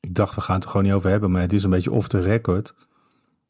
Ik 0.00 0.14
dacht, 0.14 0.34
we 0.34 0.40
gaan 0.40 0.54
het 0.54 0.64
er 0.64 0.70
gewoon 0.70 0.86
niet 0.86 0.94
over 0.94 1.10
hebben, 1.10 1.30
maar 1.30 1.40
het 1.40 1.52
is 1.52 1.64
een 1.64 1.70
beetje 1.70 1.92
off 1.92 2.08
the 2.08 2.20
record. 2.20 2.74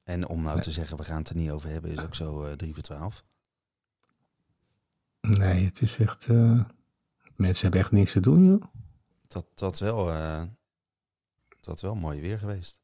En 0.04 0.28
om 0.28 0.42
nou 0.42 0.54
nee. 0.54 0.64
te 0.64 0.70
zeggen, 0.70 0.96
we 0.96 1.04
gaan 1.04 1.18
het 1.18 1.28
er 1.28 1.36
niet 1.36 1.50
over 1.50 1.70
hebben, 1.70 1.90
is 1.90 2.00
ook 2.00 2.14
zo 2.14 2.44
uh, 2.46 2.52
3 2.52 2.74
voor 2.74 2.82
12. 2.82 3.24
Nee, 5.20 5.64
het 5.64 5.82
is 5.82 5.98
echt... 5.98 6.28
Uh, 6.28 6.60
mensen 7.36 7.62
hebben 7.62 7.80
echt 7.80 7.92
niks 7.92 8.12
te 8.12 8.20
doen, 8.20 8.44
joh. 8.44 8.62
Dat, 9.28 9.46
dat 9.54 9.78
wel... 9.78 10.10
Uh, 11.62 11.68
dat 11.68 11.80
wel 11.80 11.94
mooi 11.94 12.20
weer 12.20 12.38
geweest. 12.38 12.80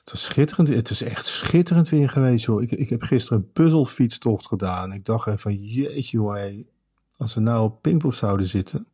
Het 0.00 0.10
was 0.10 0.24
schitterend. 0.24 0.68
Het 0.68 0.90
is 0.90 1.02
echt 1.02 1.24
schitterend 1.24 1.88
weer 1.88 2.08
geweest, 2.08 2.44
joh. 2.44 2.62
Ik, 2.62 2.70
ik 2.70 2.88
heb 2.88 3.02
gisteren 3.02 3.38
een 3.38 3.52
puzzelfietstocht 3.52 4.46
gedaan. 4.46 4.92
Ik 4.92 5.04
dacht 5.04 5.26
even 5.26 5.38
van, 5.38 5.54
jeetje, 5.54 6.16
joh, 6.16 6.64
als 7.16 7.34
we 7.34 7.40
nou 7.40 7.64
op 7.64 7.82
Pinkpop 7.82 8.14
zouden 8.14 8.46
zitten. 8.46 8.86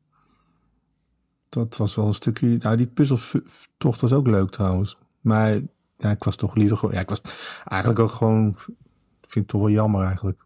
Dat 1.48 1.76
was 1.76 1.94
wel 1.94 2.06
een 2.06 2.14
stukje... 2.14 2.56
Nou, 2.56 2.76
die 2.76 2.86
puzzeltocht 2.86 4.00
was 4.00 4.12
ook 4.12 4.26
leuk 4.26 4.50
trouwens. 4.50 4.98
Maar 5.20 5.60
ja, 5.98 6.10
ik 6.10 6.24
was 6.24 6.36
toch 6.36 6.54
liever 6.54 6.76
gewoon... 6.76 6.94
Ja, 6.94 7.00
ik 7.00 7.08
was 7.08 7.20
eigenlijk 7.64 8.00
ook 8.00 8.10
gewoon... 8.10 8.48
Ik 8.48 9.28
vind 9.28 9.34
het 9.34 9.48
toch 9.48 9.60
wel 9.60 9.70
jammer 9.70 10.04
eigenlijk. 10.04 10.44